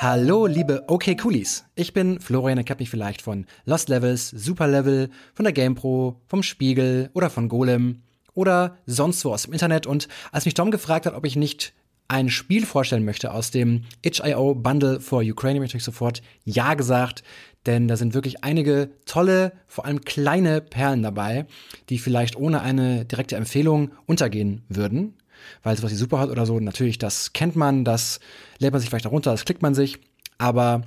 Hallo, 0.00 0.46
liebe 0.46 0.84
OK 0.86 1.18
Coolies. 1.20 1.64
Ich 1.74 1.92
bin 1.92 2.20
Florian, 2.20 2.56
ihr 2.56 2.62
kennt 2.62 2.78
mich 2.78 2.88
vielleicht 2.88 3.20
von 3.20 3.46
Lost 3.64 3.88
Levels, 3.88 4.30
Super 4.30 4.68
Level, 4.68 5.10
von 5.34 5.42
der 5.42 5.52
GamePro, 5.52 6.20
vom 6.28 6.44
Spiegel 6.44 7.10
oder 7.14 7.30
von 7.30 7.48
Golem 7.48 8.02
oder 8.32 8.76
sonst 8.86 9.24
wo 9.24 9.32
aus 9.32 9.42
dem 9.42 9.54
Internet. 9.54 9.88
Und 9.88 10.06
als 10.30 10.44
mich 10.44 10.54
Tom 10.54 10.70
gefragt 10.70 11.06
hat, 11.06 11.14
ob 11.14 11.26
ich 11.26 11.34
nicht 11.34 11.72
ein 12.06 12.30
Spiel 12.30 12.64
vorstellen 12.64 13.04
möchte 13.04 13.32
aus 13.32 13.50
dem 13.50 13.86
itch.io 14.02 14.54
Bundle 14.54 15.00
for 15.00 15.20
Ukraine, 15.20 15.58
habe 15.58 15.66
ich 15.66 15.82
sofort 15.82 16.22
Ja 16.44 16.74
gesagt, 16.74 17.24
denn 17.66 17.88
da 17.88 17.96
sind 17.96 18.14
wirklich 18.14 18.44
einige 18.44 18.90
tolle, 19.04 19.50
vor 19.66 19.84
allem 19.84 20.02
kleine 20.02 20.60
Perlen 20.60 21.02
dabei, 21.02 21.46
die 21.88 21.98
vielleicht 21.98 22.36
ohne 22.36 22.60
eine 22.60 23.04
direkte 23.04 23.34
Empfehlung 23.34 23.90
untergehen 24.06 24.62
würden 24.68 25.16
weil 25.62 25.76
sowas 25.76 25.92
wie 25.92 25.96
Superhot 25.96 26.30
oder 26.30 26.46
so, 26.46 26.58
natürlich, 26.60 26.98
das 26.98 27.32
kennt 27.32 27.56
man, 27.56 27.84
das 27.84 28.20
lädt 28.58 28.72
man 28.72 28.80
sich 28.80 28.90
vielleicht 28.90 29.06
auch 29.06 29.12
runter, 29.12 29.30
das 29.30 29.44
klickt 29.44 29.62
man 29.62 29.74
sich, 29.74 29.98
aber 30.38 30.82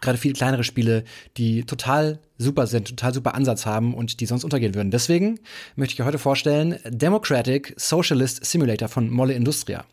gerade 0.00 0.18
viele 0.18 0.34
kleinere 0.34 0.64
Spiele, 0.64 1.04
die 1.36 1.64
total 1.64 2.18
super 2.38 2.66
sind, 2.66 2.88
total 2.88 3.14
super 3.14 3.34
Ansatz 3.34 3.66
haben 3.66 3.94
und 3.94 4.20
die 4.20 4.26
sonst 4.26 4.44
untergehen 4.44 4.74
würden. 4.74 4.90
Deswegen 4.90 5.38
möchte 5.76 5.94
ich 5.94 6.00
euch 6.00 6.06
heute 6.06 6.18
vorstellen 6.18 6.78
Democratic 6.88 7.74
Socialist 7.76 8.44
Simulator 8.44 8.88
von 8.88 9.10
Molle 9.10 9.34
Industria. 9.34 9.84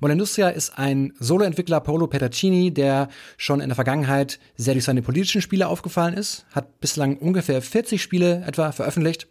Molle 0.00 0.14
Industria 0.14 0.48
ist 0.48 0.76
ein 0.78 1.12
Solo-Entwickler, 1.18 1.80
Paolo 1.80 2.08
Petaccini, 2.08 2.74
der 2.74 3.08
schon 3.36 3.60
in 3.60 3.68
der 3.68 3.76
Vergangenheit 3.76 4.38
sehr 4.56 4.74
durch 4.74 4.84
seine 4.84 5.02
politischen 5.02 5.40
Spiele 5.40 5.68
aufgefallen 5.68 6.14
ist, 6.14 6.44
hat 6.50 6.80
bislang 6.80 7.16
ungefähr 7.16 7.62
40 7.62 8.02
Spiele 8.02 8.44
etwa 8.46 8.72
veröffentlicht 8.72 9.28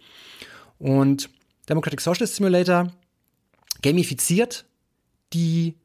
und 0.80 1.30
Democratic 1.70 2.02
Socialist 2.02 2.36
Simulator 2.36 2.92
gamifiziert 3.84 4.66
die 5.34 5.76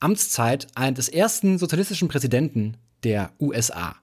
Amtszeit 0.00 0.68
des 0.96 1.08
ersten 1.08 1.58
sozialistischen 1.58 2.08
Präsidenten 2.08 2.76
der 3.04 3.32
USA. 3.40 3.96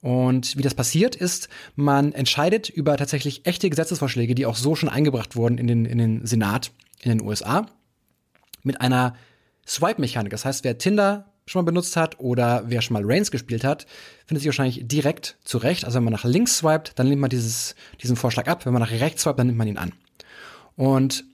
Und 0.00 0.56
wie 0.56 0.62
das 0.62 0.74
passiert 0.74 1.14
ist, 1.14 1.48
man 1.76 2.12
entscheidet 2.12 2.70
über 2.70 2.96
tatsächlich 2.96 3.46
echte 3.46 3.68
Gesetzesvorschläge, 3.68 4.34
die 4.34 4.46
auch 4.46 4.56
so 4.56 4.74
schon 4.74 4.88
eingebracht 4.88 5.36
wurden 5.36 5.58
in 5.58 5.66
den, 5.66 5.84
in 5.84 5.98
den 5.98 6.26
Senat 6.26 6.72
in 7.02 7.10
den 7.10 7.22
USA, 7.22 7.66
mit 8.62 8.80
einer 8.80 9.14
Swipe-Mechanik. 9.66 10.30
Das 10.30 10.44
heißt, 10.44 10.64
wer 10.64 10.78
Tinder 10.78 11.26
schon 11.46 11.64
mal 11.64 11.70
benutzt 11.70 11.96
hat 11.96 12.18
oder 12.18 12.64
wer 12.66 12.80
schon 12.80 12.94
mal 12.94 13.02
Reigns 13.04 13.30
gespielt 13.30 13.64
hat, 13.64 13.86
findet 14.26 14.42
sich 14.42 14.48
wahrscheinlich 14.48 14.86
direkt 14.86 15.36
zurecht. 15.44 15.84
Also 15.84 15.96
wenn 15.96 16.04
man 16.04 16.12
nach 16.12 16.24
links 16.24 16.58
swiped, 16.58 16.98
dann 16.98 17.08
nimmt 17.08 17.20
man 17.20 17.30
dieses, 17.30 17.74
diesen 18.02 18.16
Vorschlag 18.16 18.46
ab. 18.46 18.64
Wenn 18.64 18.72
man 18.72 18.80
nach 18.80 18.90
rechts 18.90 19.22
swiped, 19.22 19.38
dann 19.38 19.48
nimmt 19.48 19.58
man 19.58 19.68
ihn 19.68 19.78
an. 19.78 19.92
Und 20.76 21.24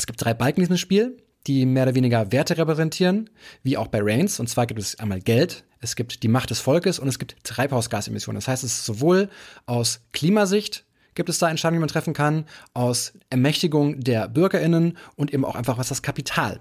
es 0.00 0.06
gibt 0.06 0.24
drei 0.24 0.32
Balken 0.32 0.60
in 0.60 0.64
diesem 0.64 0.78
Spiel, 0.78 1.18
die 1.46 1.66
mehr 1.66 1.82
oder 1.82 1.94
weniger 1.94 2.32
Werte 2.32 2.56
repräsentieren, 2.56 3.28
wie 3.62 3.76
auch 3.76 3.88
bei 3.88 4.00
Reigns. 4.02 4.40
Und 4.40 4.48
zwar 4.48 4.66
gibt 4.66 4.80
es 4.80 4.98
einmal 4.98 5.20
Geld, 5.20 5.64
es 5.80 5.94
gibt 5.94 6.22
die 6.22 6.28
Macht 6.28 6.48
des 6.48 6.60
Volkes 6.60 6.98
und 6.98 7.06
es 7.06 7.18
gibt 7.18 7.36
Treibhausgasemissionen. 7.44 8.38
Das 8.38 8.48
heißt, 8.48 8.64
es 8.64 8.72
ist 8.72 8.86
sowohl 8.86 9.28
aus 9.66 10.00
Klimasicht 10.12 10.86
gibt 11.14 11.28
es 11.28 11.38
da 11.38 11.50
Entscheidungen, 11.50 11.80
die 11.80 11.80
man 11.80 11.88
treffen 11.88 12.14
kann, 12.14 12.46
aus 12.72 13.12
Ermächtigung 13.28 14.00
der 14.00 14.28
BürgerInnen 14.28 14.96
und 15.16 15.34
eben 15.34 15.44
auch 15.44 15.54
einfach, 15.54 15.76
was 15.76 15.88
das 15.88 16.00
Kapital 16.00 16.60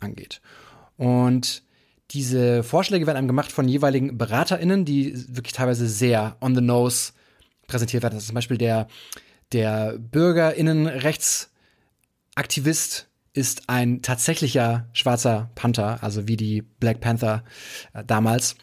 angeht. 0.00 0.40
Und 0.96 1.62
diese 2.10 2.64
Vorschläge 2.64 3.06
werden 3.06 3.18
einem 3.18 3.28
gemacht 3.28 3.52
von 3.52 3.68
jeweiligen 3.68 4.18
BeraterInnen, 4.18 4.84
die 4.84 5.14
wirklich 5.28 5.52
teilweise 5.52 5.86
sehr 5.86 6.36
on 6.40 6.56
the 6.56 6.60
nose 6.60 7.12
präsentiert 7.68 8.02
werden. 8.02 8.14
Das 8.14 8.24
ist 8.24 8.28
zum 8.28 8.34
Beispiel 8.34 8.58
der, 8.58 8.88
der 9.52 9.96
BürgerInnenrechts- 9.96 11.49
Aktivist 12.34 13.08
ist 13.32 13.68
ein 13.68 14.02
tatsächlicher 14.02 14.88
schwarzer 14.92 15.50
Panther, 15.54 16.02
also 16.02 16.26
wie 16.26 16.36
die 16.36 16.62
Black 16.62 17.00
Panther 17.00 17.44
äh, 17.92 18.04
damals. 18.04 18.56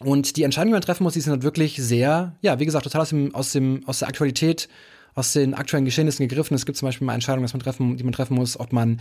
Und 0.00 0.36
die 0.36 0.42
Entscheidungen, 0.42 0.72
die 0.72 0.76
man 0.76 0.82
treffen 0.82 1.04
muss, 1.04 1.14
die 1.14 1.20
sind 1.20 1.32
halt 1.32 1.42
wirklich 1.44 1.76
sehr, 1.76 2.36
ja, 2.40 2.58
wie 2.58 2.64
gesagt, 2.64 2.84
total 2.84 3.02
aus, 3.02 3.10
dem, 3.10 3.34
aus, 3.34 3.52
dem, 3.52 3.86
aus 3.86 4.00
der 4.00 4.08
Aktualität, 4.08 4.68
aus 5.14 5.32
den 5.32 5.54
aktuellen 5.54 5.84
Geschehnissen 5.84 6.26
gegriffen. 6.26 6.54
Es 6.54 6.66
gibt 6.66 6.76
zum 6.76 6.88
Beispiel 6.88 7.06
mal 7.06 7.14
Entscheidungen, 7.14 7.48
man 7.50 7.62
treffen, 7.62 7.96
die 7.96 8.04
man 8.04 8.12
treffen 8.12 8.34
muss, 8.34 8.58
ob 8.58 8.72
man 8.72 9.00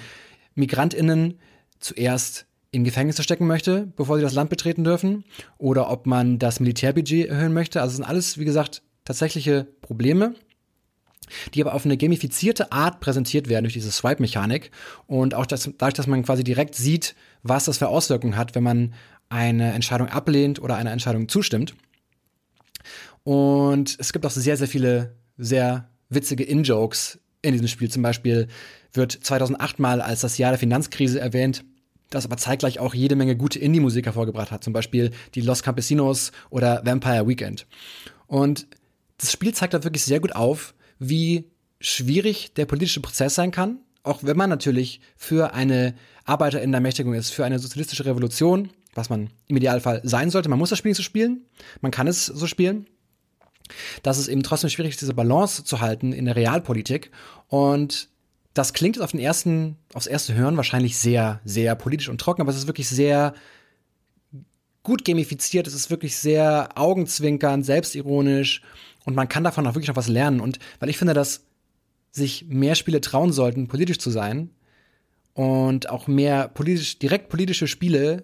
MigrantInnen 0.56 1.40
zuerst 1.80 2.46
in 2.72 2.84
Gefängnisse 2.84 3.24
stecken 3.24 3.48
möchte, 3.48 3.92
bevor 3.96 4.18
sie 4.18 4.24
das 4.24 4.34
Land 4.34 4.50
betreten 4.50 4.84
dürfen, 4.84 5.26
oder 5.58 5.90
ob 5.90 6.06
man 6.06 6.40
das 6.40 6.60
Militärbudget 6.60 7.30
erhöhen 7.30 7.54
möchte. 7.54 7.82
Also 7.82 7.92
es 7.92 7.96
sind 7.98 8.06
alles, 8.06 8.38
wie 8.38 8.46
gesagt, 8.46 8.84
tatsächliche 9.06 9.66
Probleme 9.82 10.36
die 11.54 11.62
aber 11.62 11.74
auf 11.74 11.86
eine 11.86 11.98
gamifizierte 11.98 12.72
Art 12.72 13.00
präsentiert 13.00 13.50
werden 13.50 13.66
durch 13.66 13.74
diese 13.74 13.92
Swipe-Mechanik 13.92 14.72
und 15.08 15.34
auch 15.34 15.46
das, 15.46 15.70
dadurch, 15.78 15.96
dass 15.96 16.08
man 16.08 16.24
quasi 16.24 16.44
direkt 16.44 16.76
sieht, 16.76 17.16
was 17.44 17.66
das 17.66 17.78
für 17.78 17.88
Auswirkungen 17.88 18.38
hat, 18.38 18.56
wenn 18.56 18.64
man 18.64 18.94
eine 19.30 19.74
Entscheidung 19.74 20.10
ablehnt 20.10 20.62
oder 20.62 20.76
einer 20.76 20.92
Entscheidung 20.92 21.28
zustimmt. 21.28 21.76
Und 23.24 23.98
es 24.00 24.14
gibt 24.14 24.26
auch 24.26 24.32
sehr, 24.32 24.58
sehr 24.58 24.68
viele 24.68 25.16
sehr 25.38 25.90
witzige 26.10 26.44
In-Jokes 26.44 27.20
in 27.42 27.54
diesem 27.54 27.68
Spiel. 27.68 27.90
Zum 27.90 28.04
Beispiel 28.04 28.48
wird 28.94 29.12
2008 29.12 29.80
mal 29.80 30.02
als 30.02 30.22
das 30.22 30.38
Jahr 30.38 30.52
der 30.52 30.60
Finanzkrise 30.60 31.20
erwähnt, 31.20 31.64
das 32.10 32.26
aber 32.26 32.38
zeitgleich 32.38 32.80
auch 32.80 32.94
jede 32.94 33.16
Menge 33.16 33.36
gute 33.36 33.60
Indie-Musik 33.60 34.06
hervorgebracht 34.06 34.52
hat. 34.52 34.64
Zum 34.64 34.74
Beispiel 34.74 35.12
die 35.36 35.42
Los 35.42 35.64
Campesinos 35.64 36.32
oder 36.50 36.82
Vampire 36.86 37.28
Weekend. 37.28 37.66
Und 38.28 38.68
das 39.18 39.32
Spiel 39.32 39.54
zeigt 39.54 39.74
da 39.74 39.84
wirklich 39.84 40.04
sehr 40.04 40.20
gut 40.20 40.36
auf, 40.36 40.76
wie 41.10 41.52
schwierig 41.80 42.54
der 42.54 42.66
politische 42.66 43.02
Prozess 43.02 43.36
sein 43.36 43.52
kann. 43.52 43.80
Auch 44.04 44.24
wenn 44.24 44.38
man 44.38 44.50
natürlich 44.50 45.00
für 45.16 45.54
eine 45.54 45.96
Arbeiterermächtigung 46.26 47.14
ist, 47.14 47.32
für 47.32 47.46
eine 47.46 47.60
sozialistische 47.60 48.06
Revolution, 48.06 48.70
was 48.94 49.10
man 49.10 49.30
im 49.48 49.58
Idealfall 49.58 50.02
sein 50.04 50.30
sollte. 50.30 50.50
Man 50.50 50.60
muss 50.60 50.70
das 50.70 50.80
Spiel 50.80 50.90
nicht 50.90 50.98
so 50.98 51.04
spielen. 51.04 51.46
Man 51.82 51.92
kann 51.92 52.08
es 52.08 52.26
so 52.26 52.48
spielen 52.48 52.88
dass 54.02 54.18
es 54.18 54.28
eben 54.28 54.44
trotzdem 54.44 54.70
schwierig 54.70 54.92
ist, 54.92 55.02
diese 55.02 55.14
Balance 55.14 55.64
zu 55.64 55.82
halten 55.82 56.14
in 56.14 56.26
der 56.26 56.36
Realpolitik. 56.36 57.12
Und 57.48 58.10
das 58.54 58.74
klingt 58.74 59.02
auf 59.02 59.12
den 59.12 59.20
ersten, 59.20 59.78
aufs 59.94 60.08
erste 60.08 60.34
Hören 60.34 60.58
wahrscheinlich 60.58 60.98
sehr, 60.98 61.42
sehr 61.44 61.76
politisch 61.76 62.10
und 62.10 62.20
trocken, 62.20 62.42
aber 62.42 62.52
es 62.52 62.58
ist 62.58 62.68
wirklich 62.68 62.88
sehr 62.88 63.34
gut 64.84 65.06
gamifiziert, 65.06 65.66
es 65.66 65.74
ist 65.74 65.90
wirklich 65.90 66.18
sehr 66.18 66.70
augenzwinkernd, 66.76 67.66
selbstironisch 67.66 68.62
und 69.06 69.16
man 69.16 69.30
kann 69.30 69.44
davon 69.44 69.66
auch 69.68 69.76
wirklich 69.76 69.90
noch 69.90 69.96
was 69.96 70.08
lernen. 70.08 70.40
Und 70.40 70.60
weil 70.80 70.90
ich 70.90 70.98
finde, 70.98 71.14
dass 71.14 71.46
sich 72.12 72.46
mehr 72.48 72.76
Spiele 72.76 73.02
trauen 73.02 73.32
sollten, 73.32 73.68
politisch 73.68 74.00
zu 74.00 74.10
sein 74.10 74.50
und 75.34 75.90
auch 75.90 76.08
mehr 76.08 76.48
politisch, 76.48 77.00
direkt 77.00 77.30
politische 77.30 77.68
Spiele 77.68 78.24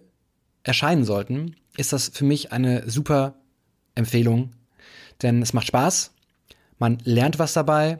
erscheinen 0.64 1.06
sollten, 1.06 1.56
ist 1.78 1.94
das 1.94 2.10
für 2.10 2.26
mich 2.26 2.52
eine 2.52 2.90
super 2.90 3.36
Empfehlung, 3.96 4.52
denn 5.22 5.42
es 5.42 5.54
macht 5.54 5.68
Spaß, 5.68 6.14
man 6.78 7.00
lernt 7.04 7.40
was 7.40 7.54
dabei 7.54 8.00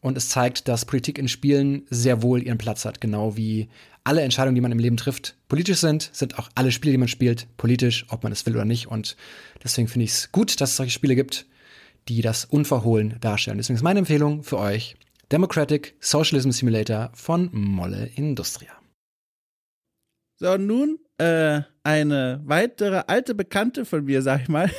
und 0.00 0.16
es 0.16 0.28
zeigt, 0.28 0.68
dass 0.68 0.84
Politik 0.84 1.18
in 1.18 1.28
Spielen 1.28 1.86
sehr 1.90 2.22
wohl 2.22 2.42
ihren 2.42 2.58
Platz 2.58 2.84
hat. 2.84 3.00
Genau 3.00 3.36
wie 3.36 3.68
alle 4.04 4.22
Entscheidungen, 4.22 4.54
die 4.54 4.60
man 4.60 4.72
im 4.72 4.78
Leben 4.78 4.96
trifft, 4.96 5.36
politisch 5.48 5.78
sind, 5.78 6.10
sind 6.12 6.38
auch 6.38 6.48
alle 6.54 6.72
Spiele, 6.72 6.92
die 6.92 6.98
man 6.98 7.08
spielt, 7.08 7.48
politisch, 7.56 8.06
ob 8.08 8.22
man 8.22 8.32
es 8.32 8.46
will 8.46 8.54
oder 8.54 8.64
nicht. 8.64 8.86
Und 8.86 9.16
deswegen 9.64 9.88
finde 9.88 10.04
ich 10.04 10.12
es 10.12 10.32
gut, 10.32 10.60
dass 10.60 10.70
es 10.70 10.76
solche 10.76 10.92
Spiele 10.92 11.16
gibt, 11.16 11.46
die 12.08 12.22
das 12.22 12.44
unverhohlen 12.44 13.18
darstellen. 13.20 13.58
Deswegen 13.58 13.76
ist 13.76 13.82
meine 13.82 14.00
Empfehlung 14.00 14.42
für 14.42 14.58
euch 14.58 14.96
Democratic 15.32 15.96
Socialism 16.00 16.50
Simulator 16.50 17.10
von 17.14 17.50
Molle 17.52 18.06
Industria. 18.14 18.72
So, 20.38 20.56
nun 20.56 20.98
äh, 21.18 21.62
eine 21.82 22.40
weitere 22.44 23.04
alte 23.06 23.34
Bekannte 23.34 23.84
von 23.84 24.04
mir, 24.04 24.20
sag 24.20 24.42
ich 24.42 24.48
mal. 24.48 24.70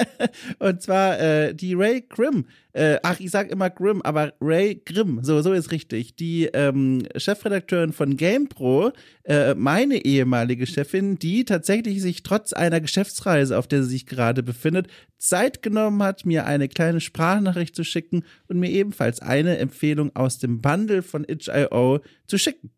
und 0.58 0.82
zwar 0.82 1.20
äh, 1.20 1.54
die 1.54 1.74
Ray 1.74 2.02
Grimm. 2.08 2.46
Äh, 2.72 2.98
ach, 3.02 3.20
ich 3.20 3.30
sag 3.30 3.50
immer 3.50 3.70
Grimm, 3.70 4.02
aber 4.02 4.32
Ray 4.40 4.82
Grimm, 4.84 5.20
so, 5.22 5.42
so 5.42 5.52
ist 5.52 5.70
richtig. 5.70 6.16
Die 6.16 6.46
ähm, 6.46 7.06
Chefredakteurin 7.16 7.92
von 7.92 8.16
GamePro, 8.16 8.92
äh, 9.24 9.54
meine 9.54 10.04
ehemalige 10.04 10.66
Chefin, 10.66 11.18
die 11.18 11.44
tatsächlich 11.44 12.02
sich 12.02 12.22
trotz 12.22 12.52
einer 12.52 12.80
Geschäftsreise, 12.80 13.58
auf 13.58 13.68
der 13.68 13.82
sie 13.82 13.90
sich 13.90 14.06
gerade 14.06 14.42
befindet, 14.42 14.88
Zeit 15.18 15.62
genommen 15.62 16.02
hat, 16.02 16.26
mir 16.26 16.46
eine 16.46 16.68
kleine 16.68 17.00
Sprachnachricht 17.00 17.76
zu 17.76 17.84
schicken 17.84 18.24
und 18.48 18.58
mir 18.58 18.70
ebenfalls 18.70 19.20
eine 19.20 19.58
Empfehlung 19.58 20.16
aus 20.16 20.38
dem 20.38 20.60
Bundle 20.60 21.02
von 21.02 21.24
itch.io 21.28 22.00
zu 22.26 22.38
schicken. 22.38 22.70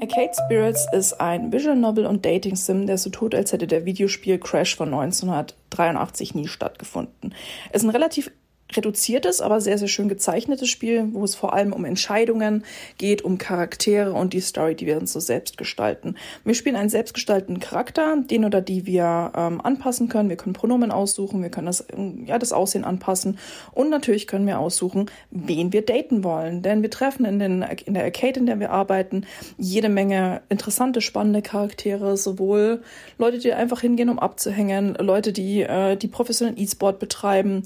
Arcade 0.00 0.32
Spirits 0.32 0.86
ist 0.92 1.20
ein 1.20 1.52
Visual 1.52 1.74
Novel 1.74 2.06
und 2.06 2.24
Dating 2.24 2.54
Sim, 2.54 2.86
der 2.86 2.98
so 2.98 3.10
tut, 3.10 3.34
als 3.34 3.52
hätte 3.52 3.66
der 3.66 3.84
Videospiel 3.84 4.38
Crash 4.38 4.76
von 4.76 4.94
1983 4.94 6.34
nie 6.34 6.46
stattgefunden. 6.46 7.34
Es 7.70 7.82
ist 7.82 7.88
ein 7.88 7.90
relativ 7.90 8.30
reduziertes, 8.76 9.40
aber 9.40 9.60
sehr, 9.60 9.78
sehr 9.78 9.88
schön 9.88 10.08
gezeichnetes 10.08 10.68
Spiel, 10.68 11.08
wo 11.12 11.24
es 11.24 11.34
vor 11.34 11.54
allem 11.54 11.72
um 11.72 11.84
Entscheidungen 11.84 12.64
geht, 12.98 13.22
um 13.22 13.38
Charaktere 13.38 14.12
und 14.12 14.32
die 14.32 14.40
Story, 14.40 14.74
die 14.74 14.86
wir 14.86 14.98
uns 14.98 15.12
so 15.12 15.20
selbst 15.20 15.56
gestalten. 15.56 16.16
Wir 16.44 16.54
spielen 16.54 16.76
einen 16.76 16.90
selbstgestalteten 16.90 17.60
Charakter, 17.60 18.16
den 18.18 18.44
oder 18.44 18.60
die 18.60 18.86
wir 18.86 19.32
ähm, 19.34 19.60
anpassen 19.60 20.08
können. 20.08 20.28
Wir 20.28 20.36
können 20.36 20.52
Pronomen 20.52 20.90
aussuchen, 20.90 21.42
wir 21.42 21.50
können 21.50 21.66
das, 21.66 21.86
ja, 22.26 22.38
das 22.38 22.52
Aussehen 22.52 22.84
anpassen 22.84 23.38
und 23.72 23.88
natürlich 23.88 24.26
können 24.26 24.46
wir 24.46 24.58
aussuchen, 24.58 25.10
wen 25.30 25.72
wir 25.72 25.84
daten 25.84 26.22
wollen. 26.22 26.62
Denn 26.62 26.82
wir 26.82 26.90
treffen 26.90 27.24
in, 27.24 27.38
den, 27.38 27.62
in 27.62 27.94
der 27.94 28.04
Arcade, 28.04 28.40
in 28.40 28.46
der 28.46 28.60
wir 28.60 28.70
arbeiten, 28.70 29.24
jede 29.56 29.88
Menge 29.88 30.42
interessante, 30.50 31.00
spannende 31.00 31.42
Charaktere, 31.42 32.16
sowohl 32.16 32.82
Leute, 33.16 33.38
die 33.38 33.52
einfach 33.52 33.80
hingehen, 33.80 34.10
um 34.10 34.18
abzuhängen, 34.18 34.94
Leute, 34.94 35.32
die, 35.32 35.62
äh, 35.62 35.96
die 35.96 36.08
professionellen 36.08 36.58
E-Sport 36.58 36.98
betreiben, 36.98 37.62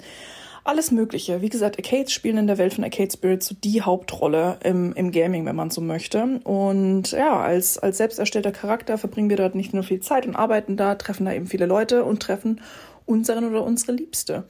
alles 0.64 0.90
Mögliche. 0.90 1.42
Wie 1.42 1.48
gesagt, 1.48 1.76
Arcades 1.78 2.12
spielen 2.12 2.38
in 2.38 2.46
der 2.46 2.58
Welt 2.58 2.74
von 2.74 2.84
Arcade 2.84 3.10
Spirits 3.10 3.46
so 3.46 3.54
die 3.62 3.82
Hauptrolle 3.82 4.58
im, 4.62 4.92
im 4.94 5.10
Gaming, 5.10 5.44
wenn 5.44 5.56
man 5.56 5.70
so 5.70 5.80
möchte. 5.80 6.40
Und 6.44 7.10
ja, 7.12 7.40
als, 7.40 7.78
als 7.78 7.98
selbst 7.98 8.18
erstellter 8.18 8.52
Charakter 8.52 8.96
verbringen 8.98 9.30
wir 9.30 9.36
dort 9.36 9.54
nicht 9.54 9.74
nur 9.74 9.82
viel 9.82 10.00
Zeit 10.00 10.26
und 10.26 10.36
arbeiten 10.36 10.76
da, 10.76 10.94
treffen 10.94 11.26
da 11.26 11.32
eben 11.32 11.46
viele 11.46 11.66
Leute 11.66 12.04
und 12.04 12.20
treffen 12.20 12.60
unseren 13.06 13.44
oder 13.44 13.64
unsere 13.64 13.92
Liebste. 13.92 14.44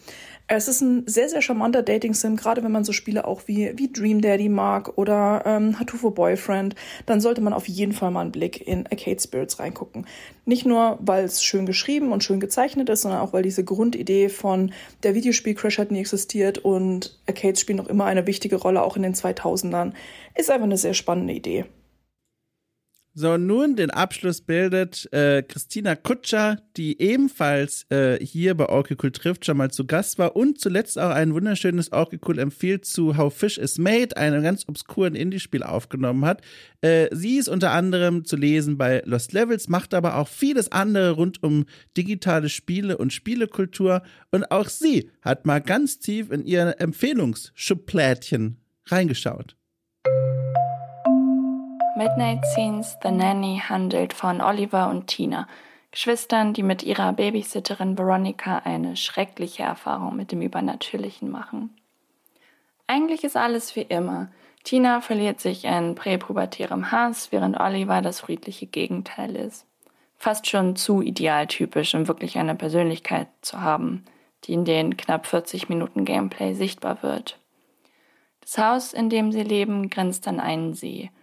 Es 0.48 0.68
ist 0.68 0.82
ein 0.82 1.04
sehr, 1.06 1.28
sehr 1.28 1.40
charmanter 1.40 1.82
Dating-Sim, 1.82 2.36
gerade 2.36 2.62
wenn 2.62 2.72
man 2.72 2.84
so 2.84 2.92
Spiele 2.92 3.26
auch 3.26 3.42
wie, 3.46 3.72
wie 3.76 3.90
Dream 3.90 4.20
Daddy 4.20 4.48
mag 4.48 4.98
oder 4.98 5.42
ähm, 5.46 5.78
Hatufo 5.78 6.10
Boyfriend, 6.10 6.74
dann 7.06 7.20
sollte 7.20 7.40
man 7.40 7.52
auf 7.52 7.68
jeden 7.68 7.92
Fall 7.92 8.10
mal 8.10 8.20
einen 8.20 8.32
Blick 8.32 8.66
in 8.66 8.86
Arcade 8.86 9.20
Spirits 9.20 9.58
reingucken. 9.60 10.06
Nicht 10.44 10.66
nur, 10.66 10.98
weil 11.00 11.24
es 11.24 11.42
schön 11.42 11.64
geschrieben 11.64 12.12
und 12.12 12.22
schön 12.22 12.40
gezeichnet 12.40 12.90
ist, 12.90 13.02
sondern 13.02 13.20
auch, 13.20 13.32
weil 13.32 13.42
diese 13.42 13.64
Grundidee 13.64 14.28
von 14.28 14.72
der 15.04 15.14
Videospiel 15.14 15.54
Crash 15.54 15.78
hat 15.78 15.90
nie 15.90 16.00
existiert 16.00 16.58
und 16.58 17.18
Arcades 17.26 17.60
spielen 17.60 17.78
noch 17.78 17.88
immer 17.88 18.04
eine 18.04 18.26
wichtige 18.26 18.56
Rolle, 18.56 18.82
auch 18.82 18.96
in 18.96 19.02
den 19.02 19.14
2000ern, 19.14 19.92
ist 20.34 20.50
einfach 20.50 20.64
eine 20.64 20.76
sehr 20.76 20.94
spannende 20.94 21.32
Idee. 21.32 21.64
So, 23.14 23.36
nun 23.36 23.76
den 23.76 23.90
Abschluss 23.90 24.40
bildet 24.40 25.06
äh, 25.12 25.42
Christina 25.42 25.96
Kutscher, 25.96 26.62
die 26.78 26.98
ebenfalls 26.98 27.84
äh, 27.90 28.18
hier 28.24 28.54
bei 28.54 28.70
Orky 28.70 28.96
Cool 29.02 29.12
trifft, 29.12 29.44
schon 29.44 29.58
mal 29.58 29.70
zu 29.70 29.86
Gast 29.86 30.18
war 30.18 30.34
und 30.34 30.58
zuletzt 30.58 30.98
auch 30.98 31.10
ein 31.10 31.34
wunderschönes 31.34 31.92
Orky 31.92 32.18
Cool 32.26 32.38
empfiehlt 32.38 32.86
zu 32.86 33.18
How 33.18 33.34
Fish 33.34 33.58
is 33.58 33.76
Made, 33.76 34.16
einem 34.16 34.42
ganz 34.42 34.66
obskuren 34.66 35.14
Indie-Spiel 35.14 35.62
aufgenommen 35.62 36.24
hat. 36.24 36.40
Äh, 36.80 37.14
sie 37.14 37.36
ist 37.36 37.48
unter 37.48 37.72
anderem 37.72 38.24
zu 38.24 38.36
lesen 38.36 38.78
bei 38.78 39.02
Lost 39.04 39.34
Levels, 39.34 39.68
macht 39.68 39.92
aber 39.92 40.16
auch 40.16 40.28
vieles 40.28 40.72
andere 40.72 41.10
rund 41.10 41.42
um 41.42 41.66
digitale 41.98 42.48
Spiele 42.48 42.96
und 42.96 43.12
Spielekultur 43.12 44.02
und 44.30 44.50
auch 44.50 44.70
sie 44.70 45.10
hat 45.20 45.44
mal 45.44 45.60
ganz 45.60 45.98
tief 45.98 46.30
in 46.30 46.46
ihr 46.46 46.76
Empfehlungsschublädchen 46.78 48.56
reingeschaut. 48.86 49.54
Midnight 51.94 52.46
Scenes 52.46 52.96
The 53.02 53.10
Nanny 53.10 53.60
handelt 53.68 54.14
von 54.14 54.40
Oliver 54.40 54.88
und 54.88 55.08
Tina, 55.08 55.46
Geschwistern, 55.90 56.54
die 56.54 56.62
mit 56.62 56.82
ihrer 56.82 57.12
Babysitterin 57.12 57.98
Veronica 57.98 58.62
eine 58.64 58.96
schreckliche 58.96 59.64
Erfahrung 59.64 60.16
mit 60.16 60.32
dem 60.32 60.40
Übernatürlichen 60.40 61.30
machen. 61.30 61.76
Eigentlich 62.86 63.24
ist 63.24 63.36
alles 63.36 63.76
wie 63.76 63.82
immer. 63.82 64.32
Tina 64.64 65.02
verliert 65.02 65.40
sich 65.40 65.66
in 65.66 65.94
präpubertärem 65.94 66.92
Hass, 66.92 67.30
während 67.30 67.60
Oliver 67.60 68.00
das 68.00 68.20
friedliche 68.20 68.66
Gegenteil 68.66 69.36
ist. 69.36 69.66
Fast 70.16 70.46
schon 70.46 70.76
zu 70.76 71.02
idealtypisch, 71.02 71.94
um 71.94 72.08
wirklich 72.08 72.38
eine 72.38 72.54
Persönlichkeit 72.54 73.28
zu 73.42 73.60
haben, 73.60 74.06
die 74.44 74.54
in 74.54 74.64
den 74.64 74.96
knapp 74.96 75.26
40 75.26 75.68
Minuten 75.68 76.06
Gameplay 76.06 76.54
sichtbar 76.54 77.02
wird. 77.02 77.38
Das 78.40 78.56
Haus, 78.56 78.94
in 78.94 79.10
dem 79.10 79.30
sie 79.30 79.42
leben, 79.42 79.90
grenzt 79.90 80.26
an 80.26 80.40
einen 80.40 80.72
See– 80.72 81.10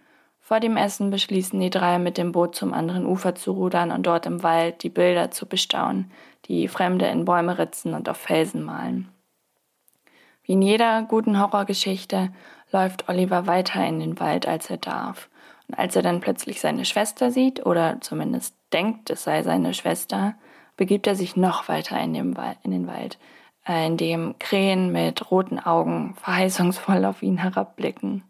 vor 0.50 0.58
dem 0.58 0.76
Essen 0.76 1.10
beschließen 1.10 1.60
die 1.60 1.70
drei, 1.70 2.00
mit 2.00 2.18
dem 2.18 2.32
Boot 2.32 2.56
zum 2.56 2.74
anderen 2.74 3.06
Ufer 3.06 3.36
zu 3.36 3.52
rudern 3.52 3.92
und 3.92 4.04
dort 4.04 4.26
im 4.26 4.42
Wald 4.42 4.82
die 4.82 4.88
Bilder 4.88 5.30
zu 5.30 5.46
bestaunen, 5.46 6.10
die 6.46 6.66
Fremde 6.66 7.06
in 7.06 7.24
Bäume 7.24 7.56
ritzen 7.56 7.94
und 7.94 8.08
auf 8.08 8.16
Felsen 8.16 8.64
malen. 8.64 9.08
Wie 10.42 10.54
in 10.54 10.62
jeder 10.62 11.02
guten 11.02 11.38
Horrorgeschichte 11.38 12.32
läuft 12.72 13.08
Oliver 13.08 13.46
weiter 13.46 13.86
in 13.86 14.00
den 14.00 14.18
Wald, 14.18 14.48
als 14.48 14.68
er 14.70 14.78
darf. 14.78 15.30
Und 15.68 15.78
als 15.78 15.94
er 15.94 16.02
dann 16.02 16.18
plötzlich 16.18 16.60
seine 16.60 16.84
Schwester 16.84 17.30
sieht, 17.30 17.64
oder 17.64 18.00
zumindest 18.00 18.56
denkt, 18.72 19.08
es 19.10 19.22
sei 19.22 19.44
seine 19.44 19.72
Schwester, 19.72 20.34
begibt 20.76 21.06
er 21.06 21.14
sich 21.14 21.36
noch 21.36 21.68
weiter 21.68 21.96
in, 22.00 22.12
den 22.12 22.36
Wald, 22.36 23.18
äh, 23.68 23.86
in 23.86 23.96
dem 23.96 24.34
Krähen 24.40 24.90
mit 24.90 25.30
roten 25.30 25.60
Augen 25.60 26.16
verheißungsvoll 26.16 27.04
auf 27.04 27.22
ihn 27.22 27.38
herabblicken. 27.38 28.24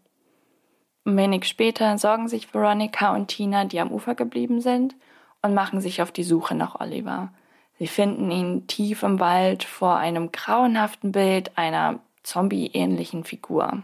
Wenig 1.03 1.45
später 1.45 1.97
sorgen 1.97 2.27
sich 2.27 2.53
Veronica 2.53 3.13
und 3.15 3.27
Tina, 3.27 3.65
die 3.65 3.79
am 3.79 3.91
Ufer 3.91 4.15
geblieben 4.15 4.61
sind, 4.61 4.95
und 5.41 5.53
machen 5.53 5.81
sich 5.81 6.01
auf 6.01 6.11
die 6.11 6.23
Suche 6.23 6.53
nach 6.53 6.79
Oliver. 6.79 7.31
Sie 7.79 7.87
finden 7.87 8.29
ihn 8.29 8.67
tief 8.67 9.01
im 9.01 9.19
Wald 9.19 9.63
vor 9.63 9.95
einem 9.95 10.31
grauenhaften 10.31 11.11
Bild 11.11 11.57
einer 11.57 11.99
zombie-ähnlichen 12.21 13.23
Figur. 13.23 13.81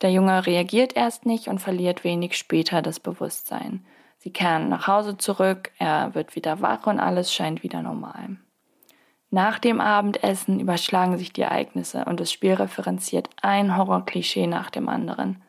Der 0.00 0.10
Junge 0.10 0.46
reagiert 0.46 0.96
erst 0.96 1.26
nicht 1.26 1.48
und 1.48 1.58
verliert 1.58 2.04
wenig 2.04 2.38
später 2.38 2.80
das 2.80 2.98
Bewusstsein. 2.98 3.84
Sie 4.16 4.30
kehren 4.30 4.70
nach 4.70 4.86
Hause 4.86 5.18
zurück, 5.18 5.70
er 5.78 6.14
wird 6.14 6.34
wieder 6.34 6.62
wach 6.62 6.86
und 6.86 7.00
alles 7.00 7.34
scheint 7.34 7.62
wieder 7.62 7.82
normal. 7.82 8.36
Nach 9.30 9.58
dem 9.58 9.80
Abendessen 9.80 10.58
überschlagen 10.58 11.18
sich 11.18 11.32
die 11.32 11.42
Ereignisse 11.42 12.06
und 12.06 12.20
das 12.20 12.32
Spiel 12.32 12.54
referenziert 12.54 13.28
ein 13.42 13.76
Horrorklischee 13.76 14.46
nach 14.46 14.70
dem 14.70 14.88
anderen. 14.88 15.42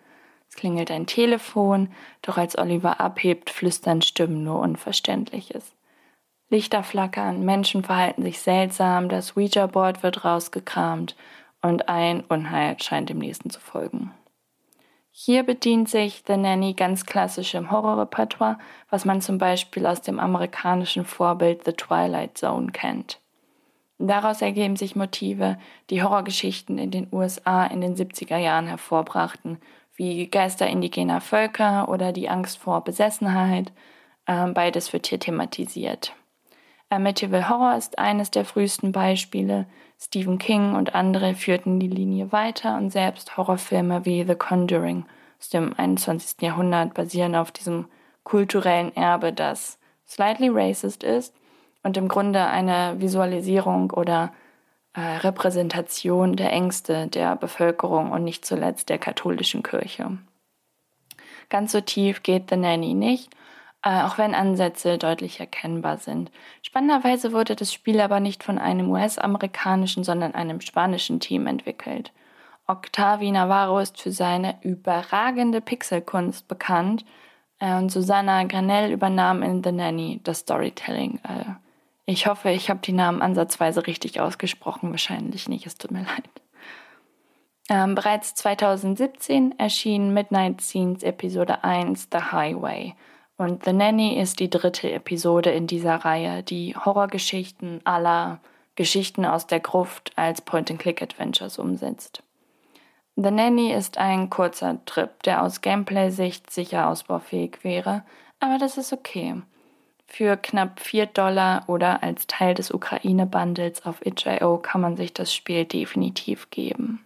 Es 0.51 0.57
klingelt 0.57 0.91
ein 0.91 1.05
Telefon, 1.05 1.87
doch 2.21 2.37
als 2.37 2.57
Oliver 2.57 2.99
abhebt, 2.99 3.49
flüstern 3.49 4.01
Stimmen 4.01 4.43
nur 4.43 4.59
Unverständliches. 4.59 5.73
Lichter 6.49 6.83
flackern, 6.83 7.45
Menschen 7.45 7.85
verhalten 7.85 8.21
sich 8.21 8.41
seltsam, 8.41 9.07
das 9.07 9.37
Ouija-Board 9.37 10.03
wird 10.03 10.25
rausgekramt 10.25 11.15
und 11.61 11.87
ein 11.87 12.25
Unheil 12.27 12.75
scheint 12.81 13.07
dem 13.07 13.19
nächsten 13.19 13.49
zu 13.49 13.61
folgen. 13.61 14.11
Hier 15.09 15.43
bedient 15.43 15.87
sich 15.87 16.23
The 16.27 16.35
Nanny 16.35 16.73
ganz 16.73 17.05
klassisch 17.05 17.53
im 17.53 17.71
Horrorrepertoire, 17.71 18.59
was 18.89 19.05
man 19.05 19.21
zum 19.21 19.37
Beispiel 19.37 19.85
aus 19.85 20.01
dem 20.01 20.19
amerikanischen 20.19 21.05
Vorbild 21.05 21.63
The 21.63 21.71
Twilight 21.71 22.37
Zone 22.37 22.73
kennt. 22.73 23.21
Daraus 23.99 24.41
ergeben 24.41 24.75
sich 24.75 24.97
Motive, 24.97 25.57
die 25.89 26.03
Horrorgeschichten 26.03 26.77
in 26.77 26.91
den 26.91 27.07
USA 27.13 27.65
in 27.65 27.79
den 27.79 27.95
70er 27.95 28.37
Jahren 28.37 28.67
hervorbrachten, 28.67 29.59
wie 29.95 30.27
Geister 30.27 30.67
indigener 30.67 31.21
Völker 31.21 31.89
oder 31.89 32.11
die 32.11 32.29
Angst 32.29 32.57
vor 32.57 32.83
Besessenheit. 32.83 33.71
Ähm, 34.27 34.53
beides 34.53 34.93
wird 34.93 35.07
hier 35.07 35.19
thematisiert. 35.19 36.13
Amityville 36.89 37.47
Horror 37.47 37.77
ist 37.77 37.99
eines 37.99 38.31
der 38.31 38.43
frühesten 38.43 38.91
Beispiele. 38.91 39.65
Stephen 39.97 40.37
King 40.39 40.75
und 40.75 40.93
andere 40.93 41.35
führten 41.35 41.79
die 41.79 41.87
Linie 41.87 42.31
weiter 42.31 42.77
und 42.77 42.89
selbst 42.89 43.37
Horrorfilme 43.37 44.05
wie 44.05 44.23
The 44.23 44.35
Conjuring 44.35 45.05
aus 45.39 45.49
dem 45.49 45.73
21. 45.77 46.41
Jahrhundert 46.41 46.93
basieren 46.93 47.35
auf 47.35 47.51
diesem 47.51 47.87
kulturellen 48.23 48.95
Erbe, 48.95 49.33
das 49.33 49.79
slightly 50.07 50.49
racist 50.49 51.03
ist 51.03 51.33
und 51.83 51.97
im 51.97 52.07
Grunde 52.07 52.45
eine 52.45 52.99
Visualisierung 52.99 53.91
oder 53.91 54.33
äh, 54.93 54.99
Repräsentation 54.99 56.35
der 56.35 56.51
Ängste 56.51 57.07
der 57.07 57.35
Bevölkerung 57.35 58.11
und 58.11 58.23
nicht 58.23 58.45
zuletzt 58.45 58.89
der 58.89 58.97
katholischen 58.97 59.63
Kirche. 59.63 60.17
Ganz 61.49 61.71
so 61.71 61.81
tief 61.81 62.23
geht 62.23 62.49
The 62.49 62.57
Nanny 62.57 62.93
nicht, 62.93 63.33
äh, 63.83 64.03
auch 64.03 64.17
wenn 64.17 64.35
Ansätze 64.35 64.97
deutlich 64.97 65.39
erkennbar 65.39 65.97
sind. 65.97 66.31
Spannenderweise 66.61 67.33
wurde 67.33 67.55
das 67.55 67.73
Spiel 67.73 67.99
aber 68.01 68.19
nicht 68.19 68.43
von 68.43 68.57
einem 68.57 68.89
US-amerikanischen, 68.89 70.03
sondern 70.03 70.33
einem 70.33 70.61
spanischen 70.61 71.19
Team 71.19 71.47
entwickelt. 71.47 72.11
Octavi 72.67 73.31
Navarro 73.31 73.79
ist 73.79 73.99
für 73.99 74.11
seine 74.11 74.55
überragende 74.61 75.61
Pixelkunst 75.61 76.47
bekannt 76.47 77.05
äh, 77.59 77.75
und 77.75 77.89
Susanna 77.91 78.43
Granell 78.43 78.91
übernahm 78.91 79.41
in 79.43 79.63
The 79.63 79.71
Nanny 79.71 80.19
das 80.23 80.39
Storytelling. 80.39 81.19
Ich 82.05 82.27
hoffe, 82.27 82.49
ich 82.49 82.69
habe 82.69 82.79
die 82.81 82.93
Namen 82.93 83.21
ansatzweise 83.21 83.87
richtig 83.87 84.19
ausgesprochen, 84.19 84.91
wahrscheinlich 84.91 85.47
nicht, 85.47 85.65
es 85.65 85.77
tut 85.77 85.91
mir 85.91 86.03
leid. 86.03 86.29
Ähm, 87.69 87.95
bereits 87.95 88.35
2017 88.35 89.57
erschien 89.57 90.13
Midnight 90.13 90.61
Scenes 90.61 91.03
Episode 91.03 91.63
1 91.63 92.09
The 92.11 92.31
Highway– 92.31 92.95
und 93.41 93.65
The 93.65 93.73
Nanny 93.73 94.19
ist 94.19 94.39
die 94.39 94.51
dritte 94.51 94.91
Episode 94.91 95.49
in 95.49 95.65
dieser 95.65 95.95
Reihe, 95.95 96.43
die 96.43 96.75
Horrorgeschichten 96.75 97.81
aller 97.85 98.39
Geschichten 98.75 99.25
aus 99.25 99.47
der 99.47 99.59
Gruft 99.59 100.11
als 100.15 100.41
Point-and-Click-Adventures 100.41 101.57
umsetzt. 101.57 102.21
The 103.15 103.31
Nanny 103.31 103.73
ist 103.73 103.97
ein 103.97 104.29
kurzer 104.29 104.85
Trip, 104.85 105.23
der 105.23 105.41
aus 105.41 105.61
Gameplay-Sicht 105.61 106.51
sicher 106.51 106.87
ausbaufähig 106.87 107.63
wäre, 107.63 108.03
aber 108.39 108.59
das 108.59 108.77
ist 108.77 108.93
okay. 108.93 109.41
Für 110.13 110.35
knapp 110.35 110.81
4 110.81 111.05
Dollar 111.05 111.63
oder 111.67 112.03
als 112.03 112.27
Teil 112.27 112.53
des 112.53 112.69
Ukraine-Bundles 112.69 113.85
auf 113.85 114.05
itch.io 114.05 114.57
kann 114.57 114.81
man 114.81 114.97
sich 114.97 115.13
das 115.13 115.33
Spiel 115.33 115.63
definitiv 115.63 116.49
geben. 116.49 116.99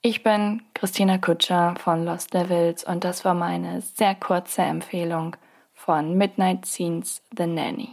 Ich 0.00 0.22
bin 0.22 0.62
Christina 0.72 1.18
Kutscher 1.18 1.74
von 1.78 2.06
Lost 2.06 2.32
Devils 2.32 2.82
und 2.82 3.04
das 3.04 3.26
war 3.26 3.34
meine 3.34 3.82
sehr 3.82 4.14
kurze 4.14 4.62
Empfehlung 4.62 5.36
von 5.74 6.16
Midnight 6.16 6.64
Scenes 6.64 7.20
The 7.36 7.46
Nanny. 7.46 7.90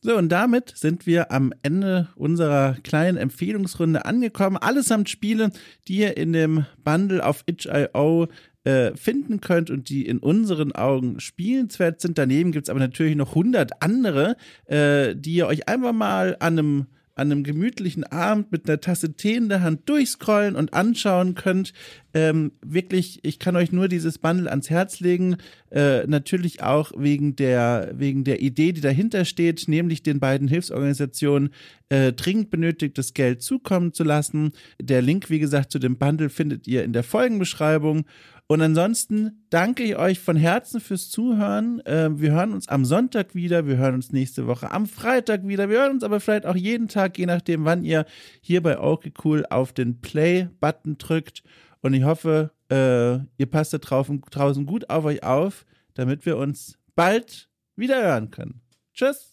So, 0.00 0.16
und 0.16 0.30
damit 0.30 0.72
sind 0.76 1.06
wir 1.06 1.30
am 1.30 1.52
Ende 1.62 2.08
unserer 2.16 2.74
kleinen 2.82 3.16
Empfehlungsrunde 3.16 4.04
angekommen. 4.04 4.56
Allesamt 4.56 5.08
Spiele, 5.08 5.52
die 5.86 5.98
ihr 5.98 6.16
in 6.16 6.32
dem 6.32 6.66
Bundle 6.82 7.24
auf 7.24 7.44
itch.io 7.46 8.26
äh, 8.64 8.94
finden 8.96 9.40
könnt 9.40 9.70
und 9.70 9.88
die 9.88 10.06
in 10.06 10.18
unseren 10.18 10.72
Augen 10.72 11.20
spielenswert 11.20 12.00
sind. 12.00 12.18
Daneben 12.18 12.52
gibt 12.52 12.66
es 12.66 12.70
aber 12.70 12.80
natürlich 12.80 13.16
noch 13.16 13.30
100 13.30 13.82
andere, 13.82 14.36
äh, 14.66 15.14
die 15.16 15.34
ihr 15.34 15.46
euch 15.46 15.68
einfach 15.68 15.92
mal 15.92 16.36
an 16.40 16.58
einem 16.58 16.86
an 17.14 17.30
einem 17.30 17.44
gemütlichen 17.44 18.04
Abend 18.04 18.52
mit 18.52 18.68
einer 18.68 18.80
Tasse 18.80 19.14
Tee 19.14 19.34
in 19.34 19.48
der 19.48 19.62
Hand 19.62 19.88
durchscrollen 19.88 20.56
und 20.56 20.72
anschauen 20.72 21.34
könnt. 21.34 21.74
Ähm, 22.14 22.52
wirklich, 22.64 23.20
ich 23.22 23.38
kann 23.38 23.54
euch 23.54 23.70
nur 23.70 23.88
dieses 23.88 24.18
Bundle 24.18 24.50
ans 24.50 24.70
Herz 24.70 25.00
legen. 25.00 25.36
Äh, 25.70 26.06
natürlich 26.06 26.62
auch 26.62 26.90
wegen 26.96 27.36
der, 27.36 27.92
wegen 27.94 28.24
der 28.24 28.40
Idee, 28.40 28.72
die 28.72 28.80
dahinter 28.80 29.26
steht, 29.26 29.68
nämlich 29.68 30.02
den 30.02 30.20
beiden 30.20 30.48
Hilfsorganisationen 30.48 31.50
äh, 31.90 32.12
dringend 32.12 32.50
benötigtes 32.50 33.12
Geld 33.12 33.42
zukommen 33.42 33.92
zu 33.92 34.04
lassen. 34.04 34.52
Der 34.80 35.02
Link, 35.02 35.28
wie 35.28 35.38
gesagt, 35.38 35.70
zu 35.70 35.78
dem 35.78 35.98
Bundle 35.98 36.30
findet 36.30 36.66
ihr 36.66 36.82
in 36.82 36.94
der 36.94 37.02
Folgenbeschreibung. 37.02 38.06
Und 38.52 38.60
ansonsten 38.60 39.46
danke 39.48 39.82
ich 39.82 39.96
euch 39.96 40.20
von 40.20 40.36
Herzen 40.36 40.82
fürs 40.82 41.08
Zuhören. 41.08 41.80
Äh, 41.86 42.10
wir 42.20 42.32
hören 42.32 42.52
uns 42.52 42.68
am 42.68 42.84
Sonntag 42.84 43.34
wieder, 43.34 43.66
wir 43.66 43.78
hören 43.78 43.94
uns 43.94 44.12
nächste 44.12 44.46
Woche 44.46 44.70
am 44.70 44.84
Freitag 44.86 45.48
wieder, 45.48 45.70
wir 45.70 45.78
hören 45.78 45.92
uns 45.92 46.04
aber 46.04 46.20
vielleicht 46.20 46.44
auch 46.44 46.54
jeden 46.54 46.86
Tag, 46.86 47.16
je 47.16 47.24
nachdem, 47.24 47.64
wann 47.64 47.82
ihr 47.82 48.04
hier 48.42 48.62
bei 48.62 48.78
Okay 48.78 49.10
Cool 49.24 49.46
auf 49.48 49.72
den 49.72 50.02
Play-Button 50.02 50.98
drückt. 50.98 51.42
Und 51.80 51.94
ich 51.94 52.04
hoffe, 52.04 52.50
äh, 52.70 53.24
ihr 53.38 53.46
passt 53.50 53.72
da 53.72 53.78
draußen 53.78 54.66
gut 54.66 54.90
auf 54.90 55.06
euch 55.06 55.22
auf, 55.22 55.64
damit 55.94 56.26
wir 56.26 56.36
uns 56.36 56.78
bald 56.94 57.48
wieder 57.74 58.02
hören 58.02 58.30
können. 58.30 58.60
Tschüss! 58.92 59.31